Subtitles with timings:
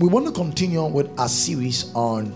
[0.00, 2.32] we want to continue with our series on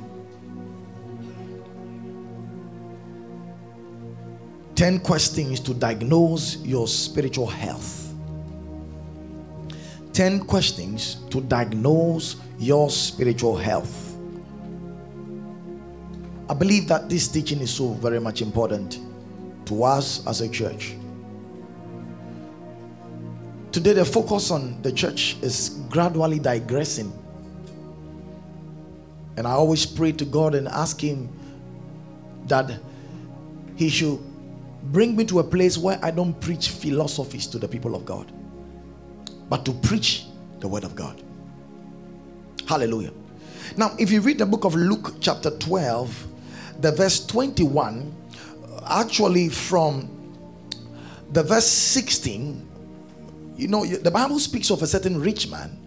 [4.75, 8.13] 10 questions to diagnose your spiritual health.
[10.13, 14.15] 10 questions to diagnose your spiritual health.
[16.51, 18.99] I believe that this teaching is so very much important
[19.65, 20.97] to us as a church.
[23.73, 27.24] Today, the focus on the church is gradually digressing.
[29.37, 31.29] And I always pray to God and ask Him
[32.47, 32.71] that
[33.77, 34.21] He should
[34.85, 38.31] bring me to a place where I don't preach philosophies to the people of God,
[39.49, 40.27] but to preach
[40.61, 41.23] the Word of God.
[42.67, 43.13] Hallelujah.
[43.77, 46.27] Now, if you read the book of Luke, chapter 12,
[46.81, 48.15] the verse 21,
[48.89, 50.09] actually from
[51.33, 52.69] the verse 16,
[53.57, 55.79] you know, the Bible speaks of a certain rich man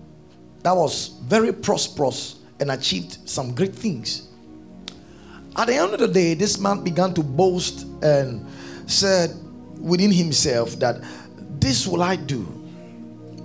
[0.63, 4.27] that was very prosperous and achieved some great things.
[5.55, 8.45] At the end of the day, this man began to boast and
[8.85, 9.35] said
[9.79, 11.01] within himself that
[11.59, 12.45] this will I do.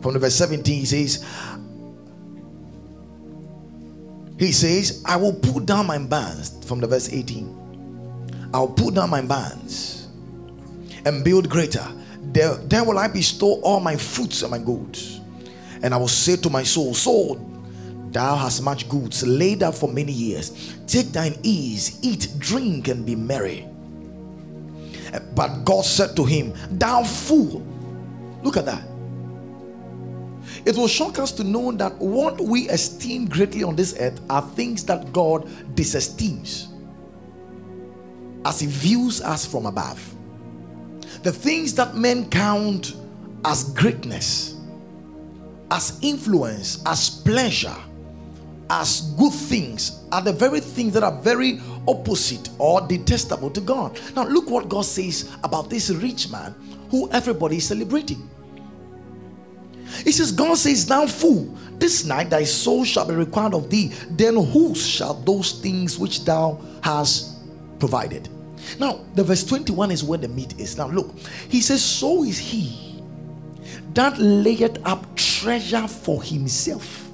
[0.03, 1.25] From the verse 17, he says,
[4.39, 6.65] He says, I will put down my bands.
[6.67, 10.09] From the verse 18, I'll put down my bands
[11.05, 11.87] and build greater.
[12.33, 15.21] There, there will I bestow all my fruits and my goods.
[15.83, 17.52] And I will say to my soul, Soul,
[18.13, 20.77] thou hast much goods laid up for many years.
[20.87, 23.67] Take thine ease, eat, drink, and be merry.
[25.35, 27.67] But God said to him, Thou fool.
[28.43, 28.85] Look at that.
[30.65, 34.43] It will shock us to know that what we esteem greatly on this earth are
[34.55, 36.69] things that God disesteems
[38.45, 40.01] as He views us from above.
[41.23, 42.95] The things that men count
[43.45, 44.57] as greatness,
[45.71, 47.77] as influence, as pleasure,
[48.73, 54.01] as good things are the very things that are very opposite or detestable to God.
[54.17, 56.55] Now, look what God says about this rich man
[56.91, 58.29] who everybody is celebrating.
[60.05, 63.93] He says, God says, Now, fool, this night thy soul shall be required of thee.
[64.11, 67.41] Then whose shall those things which thou hast
[67.79, 68.31] provided?
[68.81, 70.79] Now, the verse 21 is where the meat is.
[70.79, 71.15] Now, look,
[71.51, 73.03] he says, So is he
[73.93, 77.12] that layeth up treasure for himself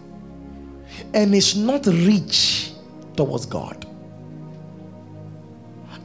[1.14, 2.72] and is not rich
[3.16, 3.86] towards God.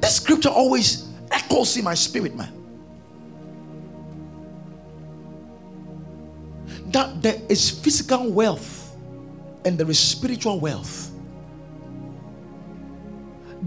[0.02, 2.52] This scripture always echoes in my spirit, man.
[6.88, 8.96] That there is physical wealth
[9.66, 11.12] and there is spiritual wealth.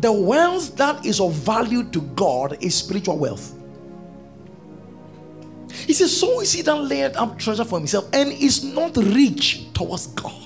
[0.00, 3.54] The wealth that is of value to God is spiritual wealth.
[5.70, 9.72] He says, So is he that laid up treasure for himself and is not rich
[9.72, 10.45] towards God.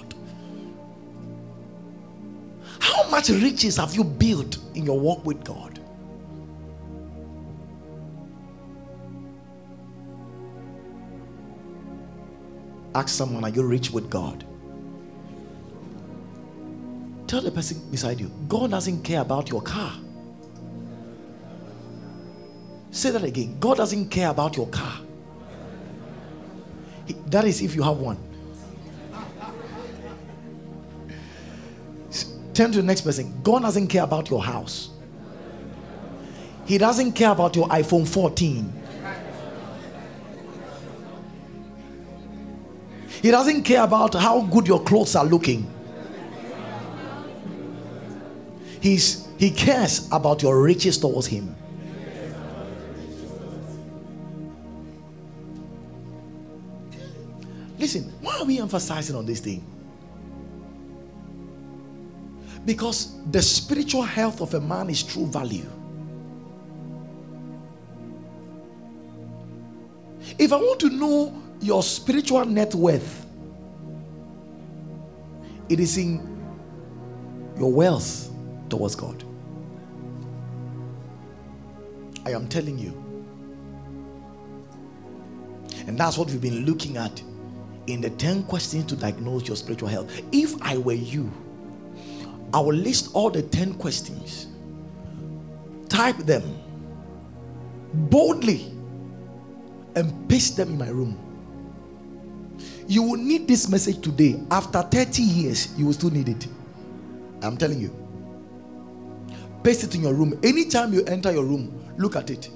[3.20, 5.78] Much riches have you built in your walk with God?
[12.94, 14.46] Ask someone, Are you rich with God?
[17.26, 19.92] Tell the person beside you, God doesn't care about your car.
[22.90, 23.60] Say that again.
[23.60, 24.98] God doesn't care about your car.
[27.26, 28.29] That is if you have one.
[32.60, 33.40] Turn to the next person.
[33.42, 34.90] God doesn't care about your house.
[36.66, 38.70] He doesn't care about your iPhone 14.
[43.22, 45.72] He doesn't care about how good your clothes are looking.
[48.82, 51.56] He's, he cares about your riches towards him.
[57.78, 59.64] Listen, why are we emphasizing on this thing?
[62.64, 65.68] Because the spiritual health of a man is true value.
[70.38, 73.26] If I want to know your spiritual net worth,
[75.68, 76.26] it is in
[77.58, 78.30] your wealth
[78.68, 79.24] towards God.
[82.24, 82.96] I am telling you.
[85.86, 87.22] And that's what we've been looking at
[87.86, 90.22] in the 10 questions to diagnose your spiritual health.
[90.32, 91.32] If I were you,
[92.52, 94.48] I will list all the 10 questions,
[95.88, 96.42] type them
[97.92, 98.72] boldly,
[99.96, 101.18] and paste them in my room.
[102.86, 104.40] You will need this message today.
[104.50, 106.46] After 30 years, you will still need it.
[107.42, 107.94] I'm telling you.
[109.62, 110.38] Paste it in your room.
[110.42, 112.48] Anytime you enter your room, look at it.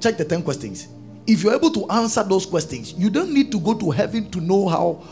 [0.00, 0.88] Check the 10 questions.
[1.26, 4.40] If you're able to answer those questions, you don't need to go to heaven to
[4.40, 5.02] know how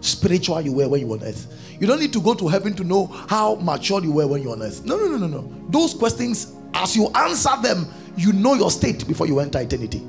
[0.00, 1.76] spiritual you were when you were on earth.
[1.80, 4.48] You don't need to go to heaven to know how mature you were when you
[4.48, 4.84] were on earth.
[4.84, 5.66] No, no, no, no, no.
[5.68, 7.86] Those questions, as you answer them,
[8.16, 10.06] you know your state before you enter eternity.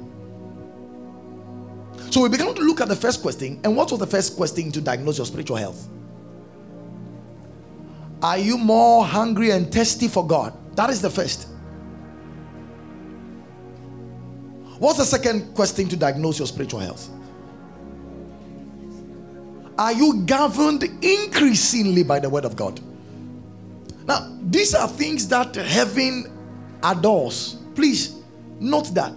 [2.09, 3.59] So we began to look at the first question.
[3.63, 5.88] And what was the first question to diagnose your spiritual health?
[8.21, 10.53] Are you more hungry and thirsty for God?
[10.75, 11.47] That is the first.
[14.77, 17.09] What's the second question to diagnose your spiritual health?
[19.81, 22.79] Are you governed increasingly by the word of God?
[24.05, 26.31] Now, these are things that heaven
[26.83, 27.57] adores.
[27.73, 28.17] Please
[28.59, 29.11] note that.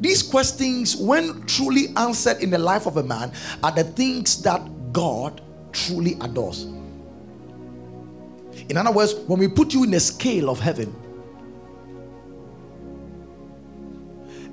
[0.00, 3.30] These questions, when truly answered in the life of a man,
[3.62, 4.62] are the things that
[4.94, 5.42] God
[5.72, 6.62] truly adores.
[8.70, 10.96] In other words, when we put you in the scale of heaven,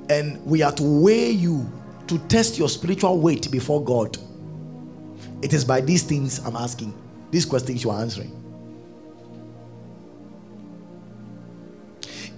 [0.09, 1.71] and we are to weigh you
[2.07, 4.17] to test your spiritual weight before God,
[5.42, 6.94] it is by these things I'm asking,
[7.31, 8.44] these questions you are answering.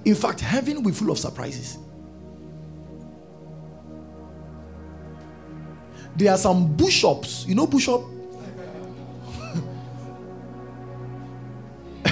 [0.05, 1.77] In fact, heaven will be full of surprises.
[6.15, 8.01] There are some bishops, you know, bishop?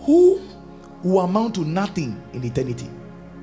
[0.00, 0.40] who
[1.02, 2.90] will amount to nothing in eternity.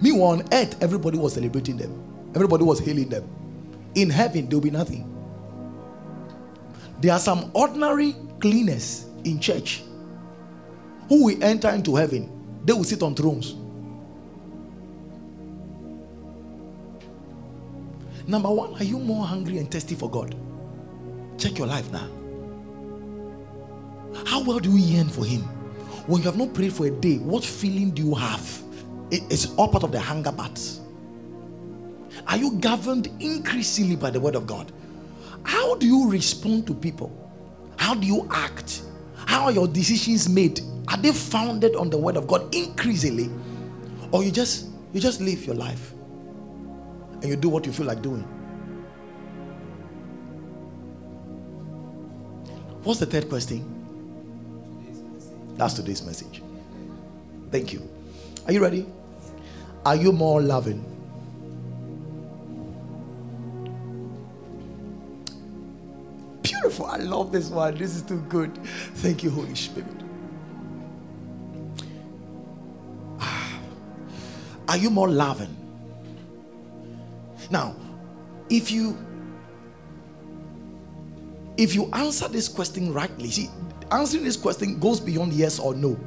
[0.01, 2.03] Meanwhile, on earth, everybody was celebrating them,
[2.35, 3.27] everybody was hailing them.
[3.95, 5.14] In heaven, there will be nothing.
[7.05, 9.83] There are some ordinary cleaners in church
[11.07, 12.31] who will enter into heaven,
[12.65, 13.53] they will sit on thrones.
[18.25, 20.35] Number one, are you more hungry and thirsty for God?
[21.37, 22.09] Check your life now.
[24.25, 25.41] How well do you yearn for Him?
[26.07, 28.63] When you have not prayed for a day, what feeling do you have?
[29.11, 30.81] It's all part of the hunger bats.
[32.27, 34.71] Are you governed increasingly by the word of God?
[35.45, 37.11] How do you respond to people?
[37.77, 38.81] How do you act?
[39.15, 40.59] How are your decisions made?
[40.87, 43.29] Are they founded on the word of God increasingly?
[44.11, 45.93] Or you just you just live your life
[47.21, 48.23] and you do what you feel like doing?
[52.83, 53.71] What's the third question?
[55.57, 56.41] That's today's message.
[57.51, 57.87] Thank you.
[58.45, 58.85] Are you ready?
[59.85, 60.94] Are you more loving?
[66.61, 66.85] Beautiful.
[66.85, 67.75] I love this one.
[67.75, 68.57] This is too good.
[68.95, 69.89] Thank you, Holy Spirit.
[73.19, 73.59] Ah.
[74.69, 75.55] Are you more loving?
[77.49, 77.75] Now,
[78.49, 78.97] if you
[81.57, 83.49] if you answer this question rightly, see,
[83.91, 85.97] answering this question goes beyond yes or no.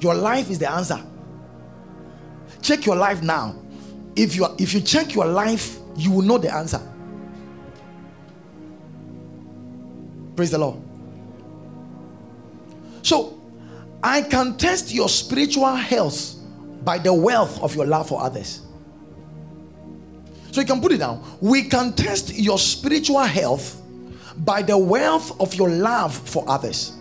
[0.00, 1.02] Your life is the answer.
[2.62, 3.56] Check your life now.
[4.16, 6.80] If you if you check your life, you will know the answer.
[10.40, 10.78] Praise the Lord.
[13.02, 13.38] So,
[14.02, 16.34] I can test your spiritual health
[16.82, 18.62] by the wealth of your love for others.
[20.50, 21.22] So you can put it down.
[21.42, 23.82] We can test your spiritual health
[24.38, 26.94] by the wealth of your love for others.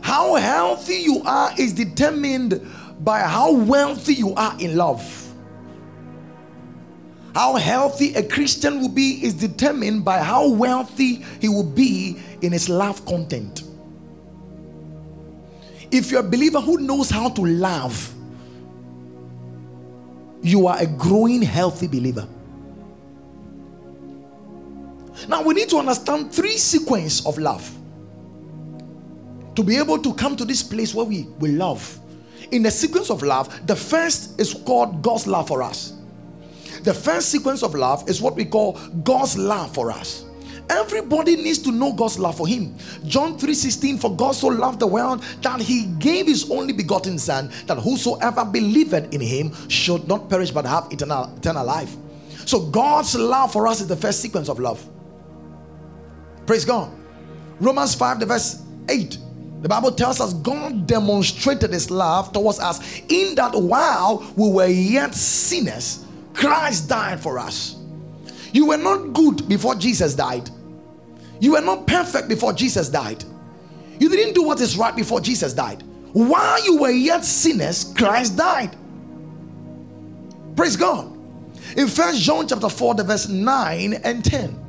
[0.00, 2.64] How healthy you are is determined
[3.00, 5.25] by how wealthy you are in love.
[7.36, 12.50] How healthy a Christian will be is determined by how wealthy he will be in
[12.50, 13.62] his love content.
[15.90, 18.14] If you're a believer who knows how to love,
[20.40, 22.26] you are a growing, healthy believer.
[25.28, 27.70] Now we need to understand three sequence of love
[29.56, 32.00] to be able to come to this place where we, we love.
[32.50, 35.95] In the sequence of love, the first is called God's love for us.
[36.82, 40.24] The first sequence of love is what we call God's love for us.
[40.68, 42.74] Everybody needs to know God's love for him.
[43.06, 47.50] John 3:16 for God so loved the world that he gave his only begotten son
[47.66, 51.96] that whosoever believeth in him should not perish but have eternal, eternal life.
[52.46, 54.84] So God's love for us is the first sequence of love.
[56.46, 56.90] Praise God.
[57.60, 59.18] Romans 5 the verse 8
[59.62, 64.66] the Bible tells us God demonstrated his love towards us in that while we were
[64.66, 66.05] yet sinners,
[66.36, 67.76] Christ died for us.
[68.52, 70.48] You were not good before Jesus died.
[71.40, 73.24] You were not perfect before Jesus died.
[73.98, 75.82] You didn't do what is right before Jesus died.
[76.12, 78.76] While you were yet sinners, Christ died.
[80.54, 81.14] Praise God.
[81.76, 84.65] In First John chapter 4, the verse 9 and 10.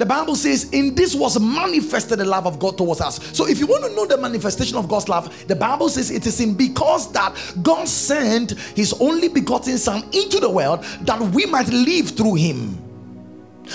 [0.00, 3.36] The Bible says, In this was manifested the love of God towards us.
[3.36, 6.26] So, if you want to know the manifestation of God's love, the Bible says it
[6.26, 11.44] is in because that God sent his only begotten Son into the world that we
[11.44, 12.78] might live through him.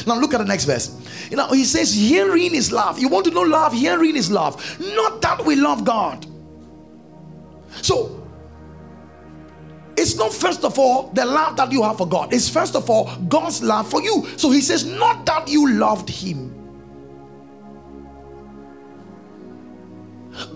[0.07, 0.99] Now, look at the next verse.
[1.29, 2.97] You know, he says, Hearing is love.
[2.97, 3.73] You want to know love?
[3.73, 4.79] Hearing is love.
[4.79, 6.25] Not that we love God.
[7.83, 8.24] So,
[9.97, 12.89] it's not first of all the love that you have for God, it's first of
[12.89, 14.27] all God's love for you.
[14.37, 16.51] So he says, Not that you loved him,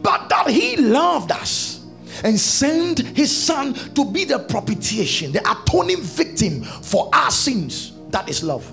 [0.02, 1.86] but that he loved us
[2.24, 7.94] and sent his son to be the propitiation, the atoning victim for our sins.
[8.10, 8.70] That is love.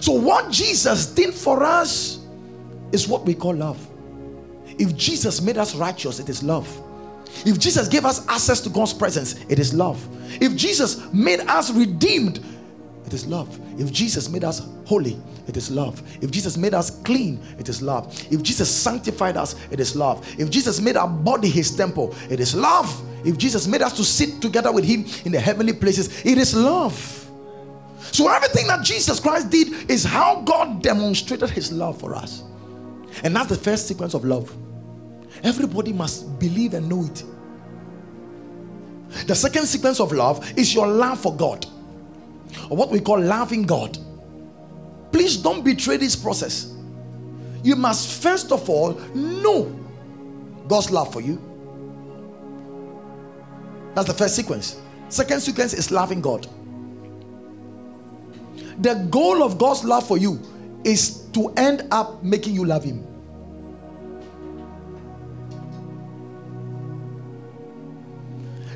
[0.00, 2.20] So, what Jesus did for us
[2.92, 3.86] is what we call love.
[4.78, 6.81] If Jesus made us righteous, it is love.
[7.44, 10.06] If Jesus gave us access to God's presence, it is love.
[10.40, 12.44] If Jesus made us redeemed,
[13.06, 13.58] it is love.
[13.78, 16.02] If Jesus made us holy, it is love.
[16.22, 18.14] If Jesus made us clean, it is love.
[18.32, 20.26] If Jesus sanctified us, it is love.
[20.38, 23.02] If Jesus made our body his temple, it is love.
[23.26, 26.54] If Jesus made us to sit together with him in the heavenly places, it is
[26.54, 26.94] love.
[28.12, 32.42] So everything that Jesus Christ did is how God demonstrated his love for us.
[33.24, 34.54] And that's the first sequence of love.
[35.42, 37.24] Everybody must believe and know it.
[39.26, 41.66] The second sequence of love is your love for God,
[42.70, 43.98] or what we call loving God.
[45.12, 46.74] Please don't betray this process.
[47.62, 49.78] You must first of all know
[50.66, 51.40] God's love for you.
[53.94, 54.80] That's the first sequence.
[55.08, 56.46] Second sequence is loving God.
[58.78, 60.40] The goal of God's love for you
[60.82, 63.06] is to end up making you love Him.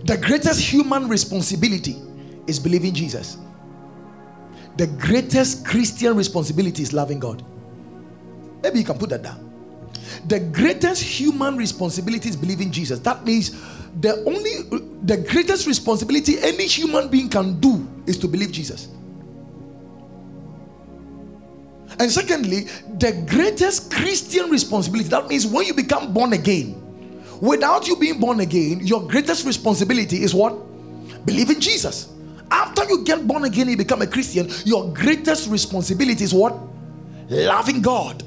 [0.07, 1.97] The greatest human responsibility
[2.47, 3.39] is believing Jesus.
[4.77, 7.43] The greatest Christian responsibility is loving God.
[8.63, 9.43] Maybe you can put that down.
[10.29, 13.01] The greatest human responsibility is believing Jesus.
[13.01, 13.51] That means
[14.01, 18.89] the only the greatest responsibility any human being can do is to believe Jesus.
[21.99, 22.67] And secondly,
[22.99, 26.86] the greatest Christian responsibility that means when you become born again,
[27.41, 30.55] Without you being born again, your greatest responsibility is what?
[31.27, 32.13] Believing Jesus.
[32.51, 36.57] After you get born again, you become a Christian, your greatest responsibility is what?
[37.29, 38.23] Loving God.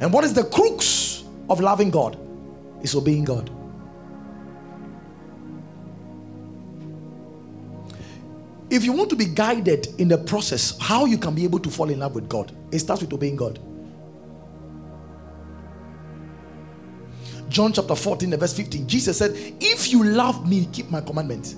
[0.00, 2.18] And what is the crux of loving God?
[2.82, 3.50] Is obeying God.
[8.70, 11.70] If you want to be guided in the process, how you can be able to
[11.70, 13.58] fall in love with God, it starts with obeying God.
[17.54, 19.30] John chapter 14, verse 15, Jesus said,
[19.60, 21.54] If you love me, keep my commandments.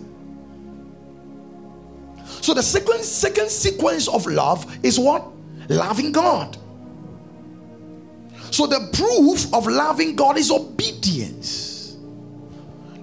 [2.43, 5.27] So the second, second sequence of love is what?
[5.71, 6.59] Loving God.
[8.51, 11.97] So the proof of loving God is obedience.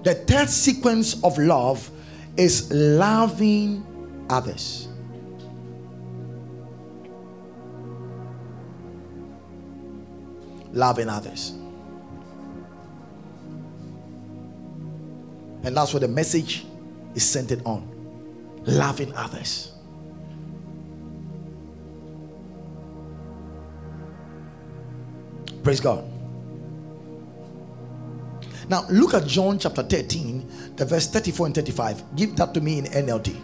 [0.04, 1.90] The third sequence of love
[2.36, 3.84] is loving
[4.30, 4.86] others.
[10.72, 11.54] Loving others.
[15.64, 16.66] And that's what the message
[17.14, 17.90] is centered on
[18.66, 19.72] loving others.
[25.62, 26.04] Praise God.
[28.68, 32.16] Now look at John chapter 13, the verse 34 and 35.
[32.16, 33.36] Give that to me in NLT.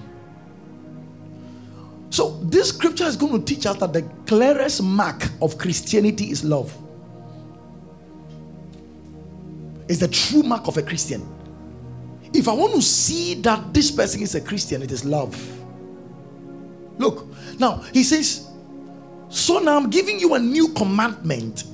[2.10, 6.44] So this scripture is going to teach us that the clearest mark of Christianity is
[6.44, 6.76] love.
[9.88, 11.26] It's the true mark of a Christian.
[12.32, 15.36] If I want to see that this person is a Christian, it is love.
[16.98, 17.26] Look,
[17.58, 18.48] now he says,
[19.28, 21.64] So now I'm giving you a new commandment.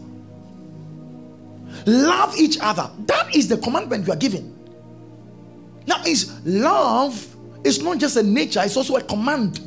[1.87, 2.91] Love each other.
[3.07, 4.53] That is the commandment you are giving.
[5.87, 9.61] Now, is love is not just a nature, it's also a command.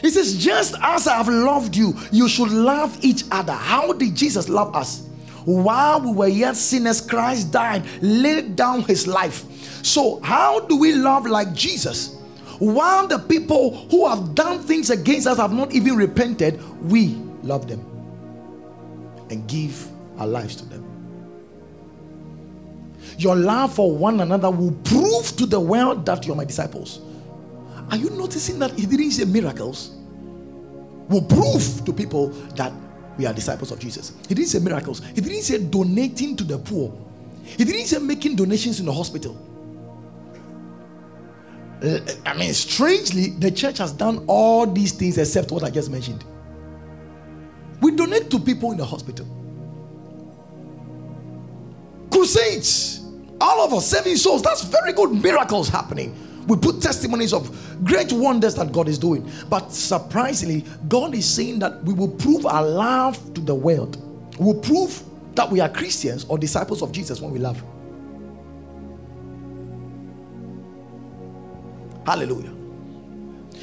[0.00, 3.52] He says, Just as I have loved you, you should love each other.
[3.52, 5.09] How did Jesus love us?
[5.44, 9.44] While we were yet sinners, Christ died, laid down his life.
[9.84, 12.16] So, how do we love like Jesus?
[12.58, 17.66] While the people who have done things against us have not even repented, we love
[17.66, 17.80] them
[19.30, 20.84] and give our lives to them.
[23.16, 27.00] Your love for one another will prove to the world that you're my disciples.
[27.90, 29.96] Are you noticing that he didn't say miracles?
[31.08, 32.72] Will prove to people that
[33.18, 34.12] we are disciples of Jesus.
[34.28, 35.02] He didn't say miracles.
[35.14, 36.92] He didn't say donating to the poor.
[37.44, 39.36] He didn't say making donations in the hospital.
[42.26, 46.24] I mean, strangely, the church has done all these things except what I just mentioned.
[47.80, 49.26] We donate to people in the hospital.
[52.10, 53.00] Crusades,
[53.40, 54.42] all of us saving souls.
[54.42, 55.10] That's very good.
[55.10, 56.14] Miracles happening.
[56.46, 59.30] We put testimonies of great wonders that God is doing.
[59.48, 63.98] But surprisingly, God is saying that we will prove our love to the world.
[64.38, 65.02] We will prove
[65.34, 67.62] that we are Christians or disciples of Jesus when we love.
[72.06, 72.52] Hallelujah.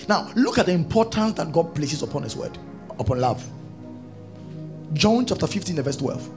[0.07, 2.57] Now, look at the importance that God places upon His word,
[2.99, 3.45] upon love.
[4.93, 6.29] John chapter 15, verse 12.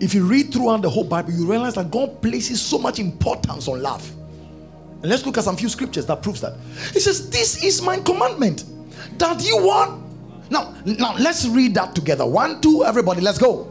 [0.00, 3.66] If you read throughout the whole Bible, you realize that God places so much importance
[3.68, 4.08] on love.
[5.04, 6.54] And let's look at some few scriptures that proves that.
[6.94, 8.64] He says, This is my commandment
[9.18, 10.02] that you want.
[10.50, 12.24] Now, now let's read that together.
[12.24, 13.70] One, two, everybody, let's go.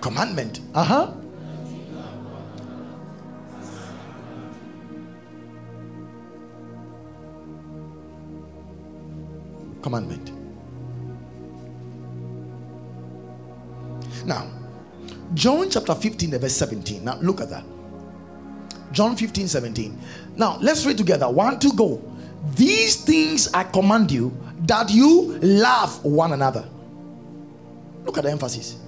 [0.00, 0.60] Commandment.
[0.72, 1.12] Uh-huh.
[9.82, 10.30] Commandment.
[14.24, 14.48] Now,
[15.34, 17.02] John chapter 15, verse 17.
[17.04, 17.64] Now, look at that.
[18.92, 19.98] John 15, 17.
[20.36, 21.28] Now, let's read together.
[21.28, 22.02] One, two, go.
[22.54, 26.68] These things I command you that you love one another.
[28.04, 28.78] Look at the emphasis.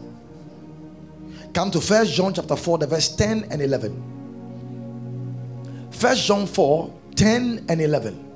[1.53, 5.89] Come to First John chapter 4, the verse 10 and 11.
[5.91, 8.27] First John 4, 10 and 11.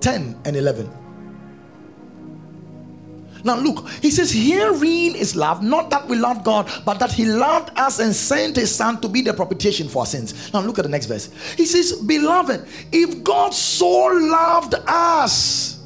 [0.00, 0.90] 10 and 11.
[3.44, 7.24] Now, look, he says, Herein is love, not that we love God, but that he
[7.24, 10.52] loved us and sent his son to be the propitiation for our sins.
[10.52, 11.30] Now, look at the next verse.
[11.56, 15.84] He says, Beloved, if God so loved us,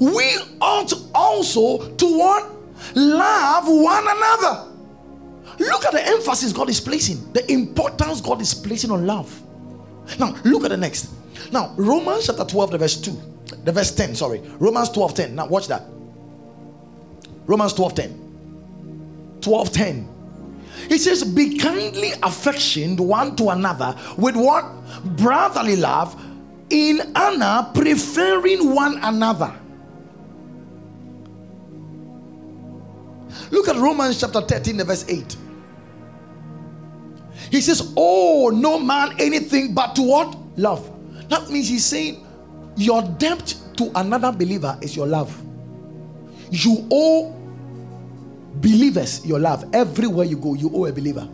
[0.00, 2.50] we ought also to what?
[2.94, 4.70] Love one another.
[5.58, 9.40] Look at the emphasis God is placing, the importance God is placing on love.
[10.18, 11.10] Now, look at the next.
[11.52, 13.22] Now, Romans chapter 12, the verse 2,
[13.64, 14.40] the verse 10, sorry.
[14.58, 15.34] Romans 12, 10.
[15.34, 15.84] Now, watch that.
[17.46, 19.38] Romans 12 10.
[19.40, 20.08] 12 10.
[20.88, 24.64] He says, Be kindly affectioned one to another with what?
[25.16, 26.20] Brotherly love,
[26.70, 29.54] in honor, preferring one another.
[33.50, 35.36] Look at Romans chapter 13, verse 8.
[37.50, 40.36] He says, Oh, no man anything but to what?
[40.58, 40.90] Love.
[41.28, 42.26] That means he's saying,
[42.76, 45.40] Your debt to another believer is your love.
[46.50, 47.32] You owe
[48.60, 49.68] believers your love.
[49.72, 51.28] Everywhere you go, you owe a believer.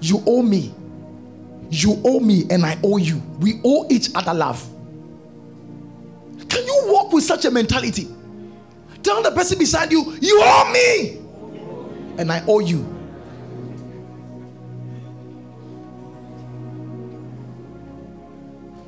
[0.00, 0.74] You owe me.
[1.70, 3.22] You owe me, and I owe you.
[3.38, 4.66] We owe each other love.
[6.48, 8.08] Can you walk with such a mentality?
[9.02, 11.18] Tell the person beside you, you owe me,
[12.18, 12.84] and I owe you.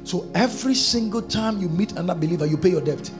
[0.04, 3.10] So every single time you meet another believer, you pay your debt.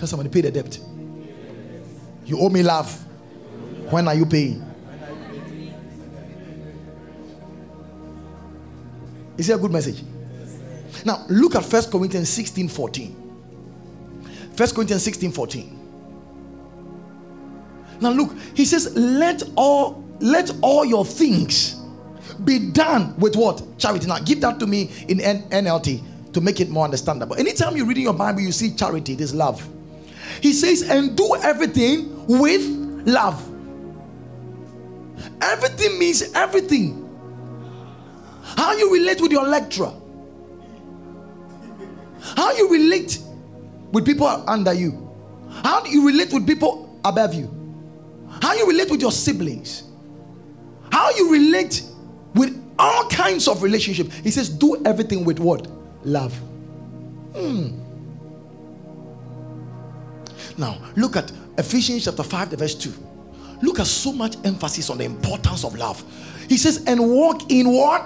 [0.00, 0.78] Tell somebody, pay the debt.
[2.24, 2.90] You owe me love.
[3.90, 4.64] When are you paying?
[9.36, 10.02] Is it a good message?
[11.04, 13.10] Now look at First Corinthians 16 14.
[14.56, 15.78] 1 Corinthians 16 14.
[18.00, 21.78] Now look, he says, Let all let all your things
[22.42, 23.62] be done with what?
[23.76, 24.06] Charity.
[24.06, 27.36] Now give that to me in NLT to make it more understandable.
[27.36, 29.68] Anytime you're reading your Bible, you see charity, it is love.
[30.40, 32.64] He says, and do everything with
[33.06, 33.46] love.
[35.42, 36.96] Everything means everything.
[38.42, 39.92] How you relate with your lecturer,
[42.20, 43.18] how you relate
[43.92, 45.10] with people under you,
[45.64, 47.48] how you relate with people above you,
[48.42, 49.84] how you relate with your siblings,
[50.90, 51.82] how you relate
[52.34, 54.10] with all kinds of relationship.
[54.12, 55.66] He says, do everything with what?
[56.04, 56.34] Love.
[57.34, 57.79] Hmm.
[60.60, 62.92] Now, look at Ephesians chapter 5, verse 2.
[63.62, 66.04] Look at so much emphasis on the importance of love.
[66.50, 68.04] He says, and walk in what?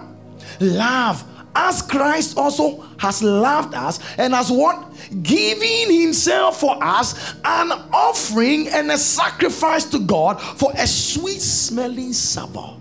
[0.61, 1.25] Love.
[1.57, 4.93] As Christ also has loved us and has what?
[5.23, 12.13] Giving himself for us an offering and a sacrifice to God for a sweet smelling
[12.13, 12.77] savor.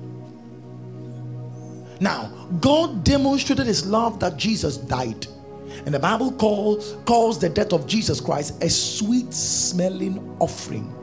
[2.00, 5.26] Now, God demonstrated his love that Jesus died
[5.86, 10.94] and the Bible calls, calls the death of Jesus Christ a sweet smelling offering.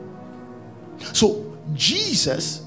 [1.13, 2.65] So, Jesus,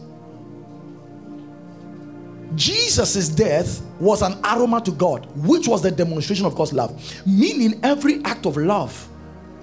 [2.54, 7.26] Jesus' death was an aroma to God, which was the demonstration of God's love.
[7.26, 9.08] Meaning, every act of love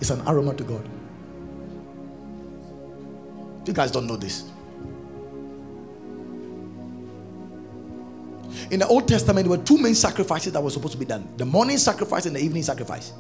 [0.02, 0.90] is an aroma to God.
[3.66, 4.51] You guys don't know this.
[8.70, 11.28] In the Old Testament, there were two main sacrifices that were supposed to be done
[11.38, 13.14] the morning sacrifice and the evening sacrifice.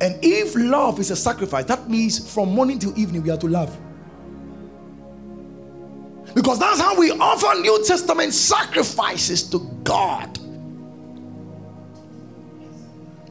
[0.00, 3.48] And if love is a sacrifice, that means from morning till evening we are to
[3.48, 3.76] love.
[6.34, 10.38] Because that's how we offer New Testament sacrifices to God.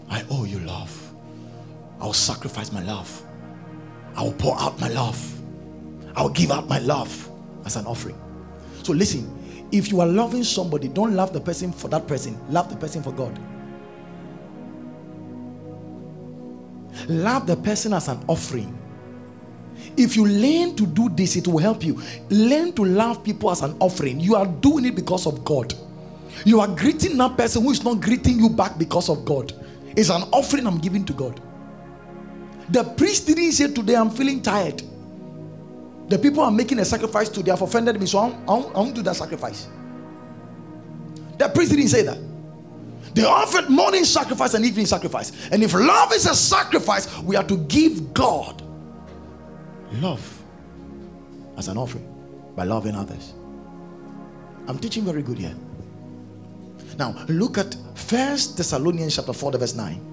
[0.10, 1.14] I owe you love.
[2.00, 3.26] I will sacrifice my love.
[4.16, 5.42] I will pour out my love.
[6.16, 7.30] I will give out my love
[7.66, 8.20] as an offering.
[8.84, 9.41] So listen,
[9.72, 13.02] if you are loving somebody, don't love the person for that person, love the person
[13.02, 13.40] for God.
[17.08, 18.78] Love the person as an offering.
[19.98, 22.02] If you learn to do this, it will help you.
[22.30, 24.20] Learn to love people as an offering.
[24.20, 25.74] You are doing it because of God.
[26.46, 29.54] You are greeting that person who is not greeting you back because of God.
[29.96, 31.42] It's an offering I'm giving to God.
[32.70, 34.82] The priest didn't say today, I'm feeling tired.
[36.12, 38.76] The people are making a sacrifice today have offended me, so I won't, I won't,
[38.76, 39.70] I won't do that sacrifice.
[41.38, 42.18] The priest didn't say that.
[43.14, 45.32] They offered morning sacrifice and evening sacrifice.
[45.54, 48.62] And if love is a sacrifice, we are to give God
[49.94, 50.44] love
[51.58, 52.06] as an offering
[52.58, 53.34] by loving others.
[54.68, 55.56] I'm teaching very good here.
[57.00, 60.11] Now look at First Thessalonians chapter 4, verse 9.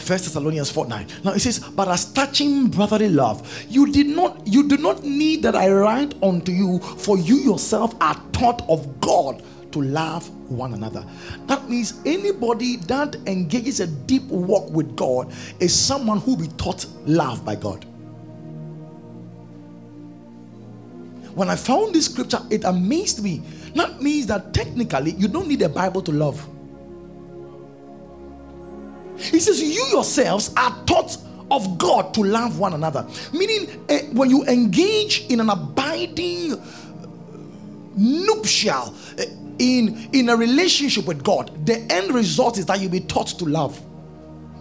[0.00, 1.06] First Thessalonians 4 9.
[1.24, 5.42] Now it says, But as touching brotherly love, you did not you do not need
[5.42, 10.74] that I write unto you, for you yourself are taught of God to love one
[10.74, 11.04] another.
[11.46, 16.52] That means anybody that engages a deep walk with God is someone who will be
[16.56, 17.84] taught love by God.
[21.34, 23.42] When I found this scripture, it amazed me.
[23.76, 26.44] That means that technically you don't need a Bible to love.
[29.20, 31.16] He says, You yourselves are taught
[31.50, 33.06] of God to love one another.
[33.32, 36.60] Meaning, uh, when you engage in an abiding
[37.96, 39.24] nuptial, uh,
[39.58, 43.44] in, in a relationship with God, the end result is that you'll be taught to
[43.44, 43.78] love.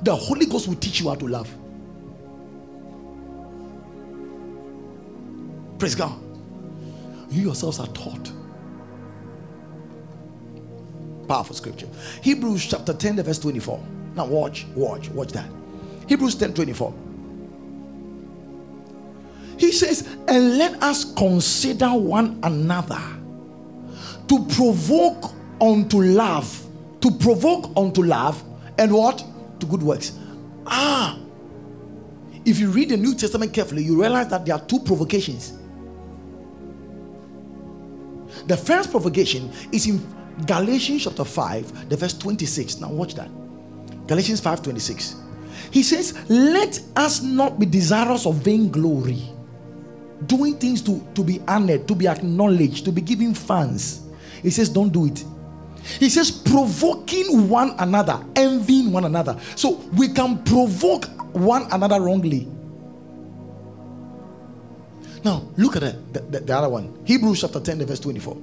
[0.03, 1.49] The Holy Ghost will teach you how to love.
[5.77, 6.19] Praise God.
[7.29, 8.31] You yourselves are taught.
[11.27, 11.87] Powerful scripture.
[12.21, 13.81] Hebrews chapter 10, verse 24.
[14.19, 15.49] Now watch, watch, watch that.
[16.05, 16.93] Hebrews 10 24.
[19.57, 23.01] He says, and let us consider one another
[24.27, 26.67] to provoke unto love,
[26.99, 28.43] to provoke unto love,
[28.77, 29.23] and what?
[29.61, 30.19] To good works.
[30.67, 31.17] Ah,
[32.43, 35.53] if you read the New Testament carefully, you realize that there are two provocations.
[38.47, 40.05] The first provocation is in
[40.45, 42.81] Galatians chapter 5, the verse 26.
[42.81, 43.29] Now watch that.
[44.09, 45.15] Galatians 5:26.
[45.71, 49.21] He says, Let us not be desirous of vainglory,
[50.25, 54.01] doing things to, to be honored, to be acknowledged, to be given fans.
[54.41, 55.23] He says, Don't do it.
[55.99, 59.39] He says, provoking one another, envying one another.
[59.55, 62.47] So we can provoke one another wrongly.
[65.23, 66.99] Now, look at it, the, the, the other one.
[67.05, 68.37] Hebrews chapter 10, verse 24.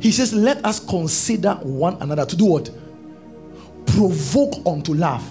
[0.00, 2.70] He says, Let us consider one another to do what?
[3.96, 5.24] Provoke unto love.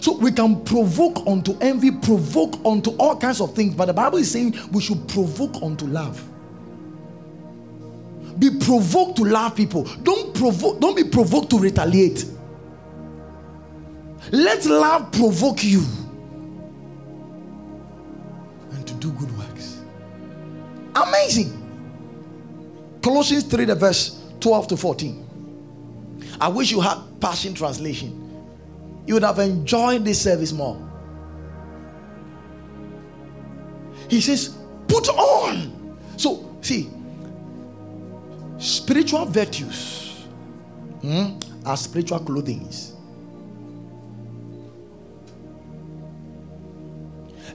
[0.00, 4.18] So we can provoke unto envy, provoke unto all kinds of things, but the Bible
[4.18, 6.20] is saying we should provoke unto love.
[8.38, 9.84] Be provoked to love people.
[10.02, 12.24] Don't provoke, don't be provoked to retaliate.
[14.32, 15.84] Let love provoke you
[18.72, 19.82] and to do good works.
[20.94, 21.56] Amazing.
[23.02, 25.29] Colossians 3, the verse 12 to 14.
[26.40, 28.16] I wish you had Passion Translation.
[29.06, 30.80] You would have enjoyed this service more.
[34.08, 34.56] He says,
[34.88, 35.98] put on.
[36.16, 36.90] So, see,
[38.58, 40.26] spiritual virtues
[41.02, 42.68] hmm, are spiritual clothing.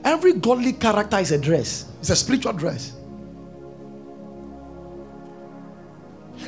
[0.03, 2.93] Every godly character is a dress, it's a spiritual dress.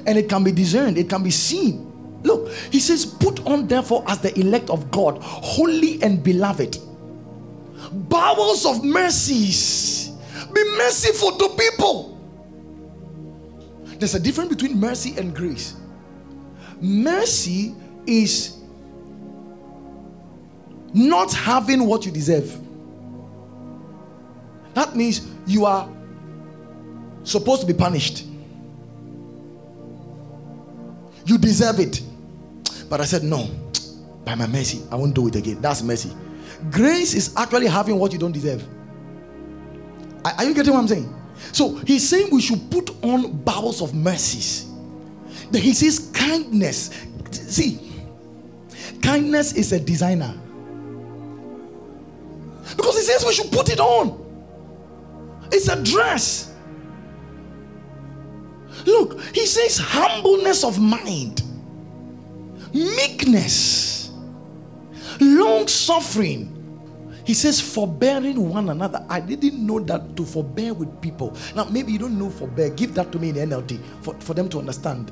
[0.06, 1.97] And it can be discerned, it can be seen.
[2.24, 6.78] Look, he says, Put on therefore as the elect of God, holy and beloved,
[7.92, 10.12] bowels of mercies.
[10.54, 12.18] Be merciful to people.
[14.00, 15.76] There's a difference between mercy and grace.
[16.80, 17.76] Mercy
[18.06, 18.58] is
[20.94, 22.60] not having what you deserve.
[24.74, 25.90] That means you are
[27.24, 28.26] supposed to be punished.
[31.28, 32.02] You deserve it.
[32.90, 33.50] But I said, No,
[34.26, 35.62] by my mercy, I won't do it again.
[35.62, 36.12] That's mercy.
[36.72, 38.66] Grace is actually having what you don't deserve.
[40.26, 41.14] Are you getting what I'm saying?
[41.52, 44.66] So he's saying we should put on bowels of mercies.
[45.52, 46.92] Then he says kindness.
[47.32, 47.80] See,
[49.02, 50.34] kindness is a designer.
[52.76, 54.26] Because he says we should put it on.
[55.52, 56.47] It's a dress.
[58.88, 61.44] Look, he says humbleness of mind,
[62.74, 64.12] meekness,
[65.20, 66.54] long suffering.
[67.26, 69.06] He says forbearing one another.
[69.10, 71.36] I didn't know that to forbear with people.
[71.54, 72.70] Now, maybe you don't know forbear.
[72.70, 75.12] Give that to me in NLT for, for them to understand.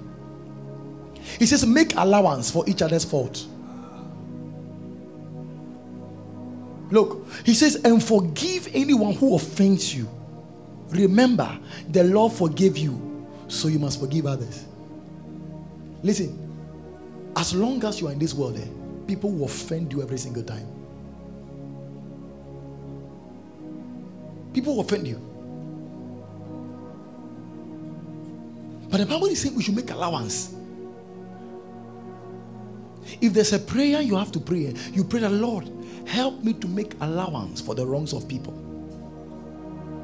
[1.38, 3.46] He says make allowance for each other's fault.
[6.92, 10.08] Look, he says, and forgive anyone who offends you.
[10.92, 11.60] Remember,
[11.90, 13.15] the Lord forgave you,
[13.48, 14.66] so you must forgive others.
[16.04, 16.46] Listen,
[17.36, 18.68] as long as you are in this world, eh,
[19.08, 20.68] people will offend you every single time.
[24.54, 25.20] People will offend you.
[28.90, 30.54] But the Bible is saying we should make allowance.
[33.20, 35.70] If there's a prayer you have to pray, you pray the Lord,
[36.08, 38.54] help me to make allowance for the wrongs of people.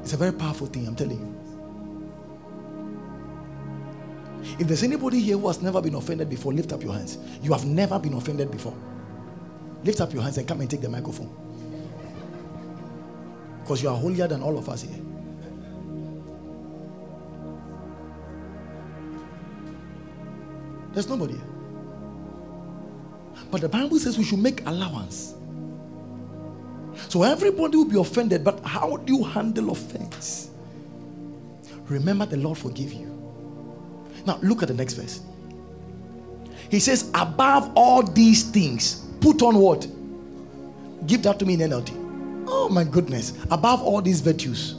[0.02, 1.31] It's a very powerful thing, I'm telling you.
[4.42, 7.18] If there's anybody here who has never been offended before, lift up your hands.
[7.42, 8.76] You have never been offended before.
[9.84, 11.34] Lift up your hands and come and take the microphone.
[13.60, 15.00] Because you are holier than all of us here.
[20.92, 21.34] There's nobody.
[21.34, 21.44] Here.
[23.50, 25.34] But the Bible says we should make allowance.
[27.08, 30.50] So everybody will be offended, but how do you handle offense?
[31.84, 33.11] Remember the Lord forgive you.
[34.26, 35.20] Now look at the next verse.
[36.70, 39.86] He says, above all these things, put on what?
[41.06, 42.46] Give that to me in NLT.
[42.48, 43.34] Oh my goodness.
[43.50, 44.76] Above all these virtues.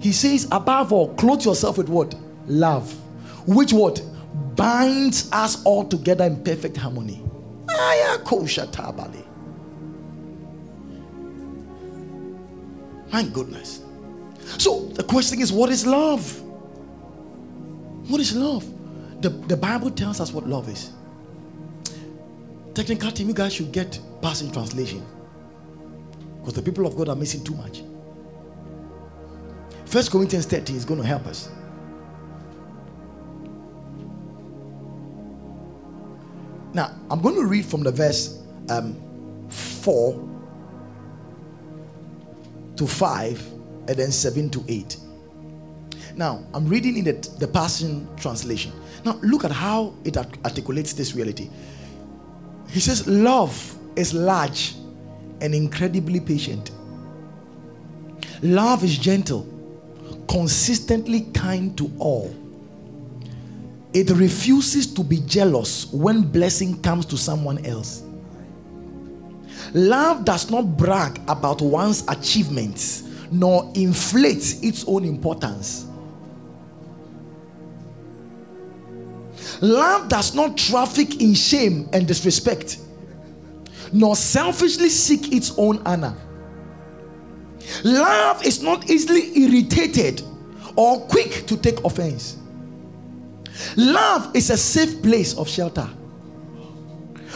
[0.00, 2.14] He says, above all, clothe yourself with what?
[2.46, 2.92] Love.
[3.46, 4.00] Which what?
[4.56, 7.22] Binds us all together in perfect harmony.
[13.12, 13.82] My goodness.
[14.58, 16.42] So the question is, what is love?
[18.08, 18.64] What is love?
[19.20, 20.92] The, the Bible tells us what love is.
[22.74, 25.04] Technical team, you guys should get Passion Translation.
[26.40, 27.82] Because the people of God are missing too much.
[29.84, 31.50] First Corinthians 13 is going to help us.
[36.72, 38.96] Now, I'm going to read from the verse um,
[39.48, 40.28] 4
[42.76, 43.52] to 5
[43.88, 44.96] and then 7 to 8.
[46.18, 48.72] Now, I'm reading in the, the Passion Translation.
[49.04, 51.48] Now, look at how it articulates this reality.
[52.70, 54.74] He says, Love is large
[55.40, 56.72] and incredibly patient.
[58.42, 59.46] Love is gentle,
[60.28, 62.34] consistently kind to all.
[63.94, 68.02] It refuses to be jealous when blessing comes to someone else.
[69.72, 75.87] Love does not brag about one's achievements nor inflate its own importance.
[79.60, 82.78] Love does not traffic in shame and disrespect,
[83.92, 86.14] nor selfishly seek its own honor.
[87.84, 90.22] Love is not easily irritated
[90.76, 92.36] or quick to take offense.
[93.76, 95.88] Love is a safe place of shelter,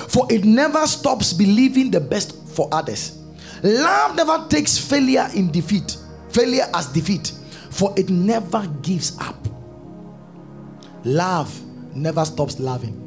[0.09, 3.19] for it never stops believing the best for others.
[3.63, 5.97] Love never takes failure in defeat,
[6.31, 7.33] failure as defeat,
[7.71, 9.37] for it never gives up.
[11.05, 11.61] Love
[11.95, 12.99] never stops loving.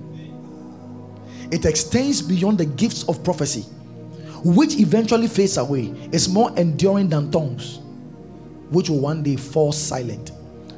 [1.51, 3.61] It extends beyond the gifts of prophecy,
[4.43, 5.93] which eventually fades away.
[6.11, 7.79] It's more enduring than tongues,
[8.69, 10.31] which will one day fall silent.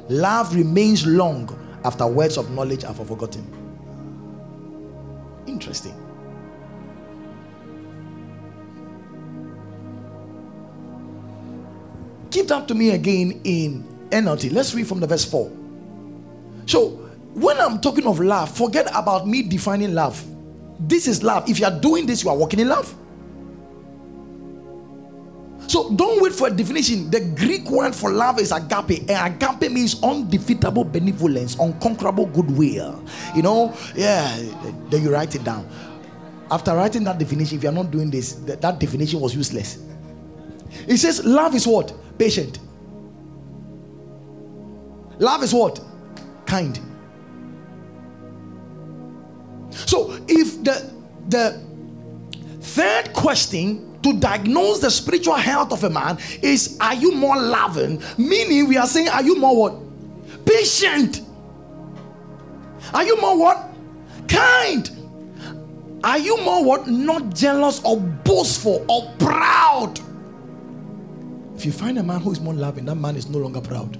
[0.08, 1.48] Love remains long
[1.84, 3.46] after words of knowledge are forgotten.
[5.46, 5.94] Interesting.
[12.30, 14.52] Keep that to me again in NLT.
[14.52, 15.50] Let's read from the verse 4.
[16.66, 17.07] So,
[17.40, 20.24] when I'm talking of love, forget about me defining love.
[20.80, 21.48] This is love.
[21.48, 22.94] If you are doing this, you are walking in love.
[25.68, 27.10] So don't wait for a definition.
[27.10, 33.04] The Greek word for love is agape, and agape means undefeatable benevolence, unconquerable goodwill.
[33.34, 34.34] You know, yeah,
[34.88, 35.68] then you write it down.
[36.50, 39.78] After writing that definition, if you are not doing this, that, that definition was useless.
[40.86, 41.92] It says, Love is what?
[42.18, 42.58] Patient.
[45.18, 45.80] Love is what?
[46.46, 46.80] Kind.
[49.86, 50.90] So if the
[51.28, 51.60] the
[52.60, 58.02] third question to diagnose the spiritual health of a man is are you more loving?
[58.16, 60.44] Meaning, we are saying, are you more what?
[60.44, 61.22] Patient.
[62.94, 63.70] Are you more what?
[64.28, 64.90] Kind.
[66.04, 66.86] Are you more what?
[66.86, 70.00] Not jealous or boastful or proud.
[71.56, 73.96] If you find a man who is more loving, that man is no longer proud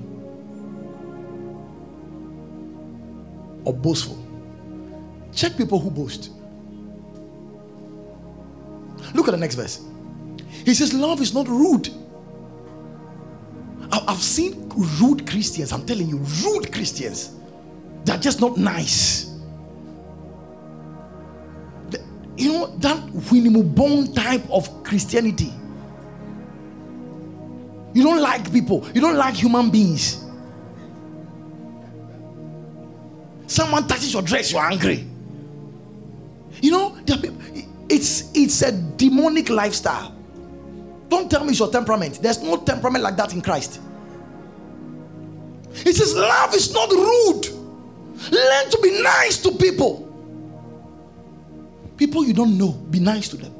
[3.64, 4.27] or boastful.
[5.38, 6.30] Check people who boast.
[9.14, 9.84] Look at the next verse.
[10.64, 11.90] He says, Love is not rude.
[13.92, 14.68] I've seen
[15.00, 15.70] rude Christians.
[15.70, 17.36] I'm telling you, rude Christians.
[18.04, 19.38] They're just not nice.
[22.36, 25.52] You know, that Winnie Bone type of Christianity.
[27.94, 30.24] You don't like people, you don't like human beings.
[33.46, 35.07] Someone touches your dress, you're angry.
[38.48, 40.14] It's a demonic lifestyle.
[41.10, 42.18] Don't tell me it's your temperament.
[42.22, 43.78] There's no temperament like that in Christ.
[45.74, 47.46] He says, Love is not rude.
[48.32, 50.06] Learn to be nice to people.
[51.98, 53.54] People you don't know, be nice to them.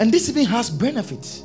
[0.00, 1.44] And this even has benefits.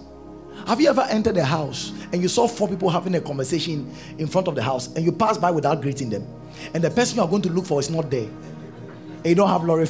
[0.66, 4.26] Have you ever entered a house and you saw four people having a conversation in
[4.26, 6.26] front of the house and you pass by without greeting them?
[6.74, 8.28] And the person you are going to look for is not there.
[9.26, 9.88] And you don't have lorry.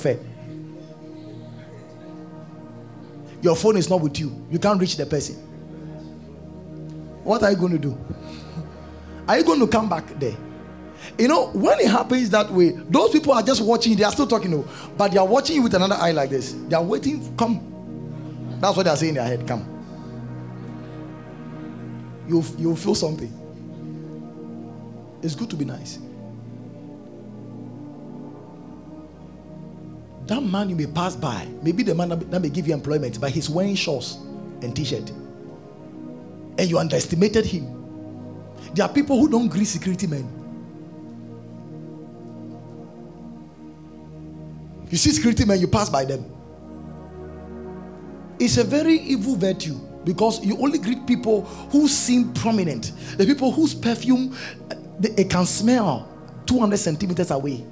[3.41, 4.47] Your phone is not with you.
[4.49, 5.35] You can't reach the person.
[7.25, 7.97] What are you going to do?
[9.27, 10.37] Are you going to come back there?
[11.19, 14.25] You know, when it happens that way, those people are just watching, they are still
[14.25, 14.65] talking,
[14.97, 16.53] but they are watching you with another eye like this.
[16.69, 18.57] They are waiting, come.
[18.61, 19.67] That's what they are saying in their head, come.
[22.25, 23.33] You'll, you'll feel something.
[25.21, 25.99] It's good to be nice.
[30.27, 33.31] That man you may pass by, maybe the man that may give you employment, but
[33.31, 34.15] he's wearing shorts
[34.61, 35.09] and t-shirt.
[36.57, 37.71] And you underestimated him.
[38.73, 40.27] There are people who don't greet security men.
[44.89, 46.25] You see security men, you pass by them.
[48.39, 53.51] It's a very evil virtue because you only greet people who seem prominent, the people
[53.51, 54.35] whose perfume
[55.01, 56.07] it can smell
[56.45, 57.65] 200 centimeters away.